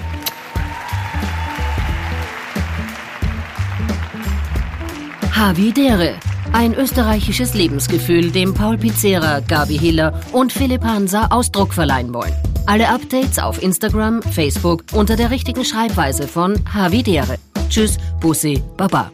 [5.34, 6.14] Havidere.
[6.52, 12.32] Ein österreichisches Lebensgefühl, dem Paul Pizzera, Gabi Hiller und Philipp Hansa Ausdruck verleihen wollen.
[12.66, 17.36] Alle Updates auf Instagram, Facebook unter der richtigen Schreibweise von Havidere.
[17.68, 19.10] Tschüss, Bussi, Baba.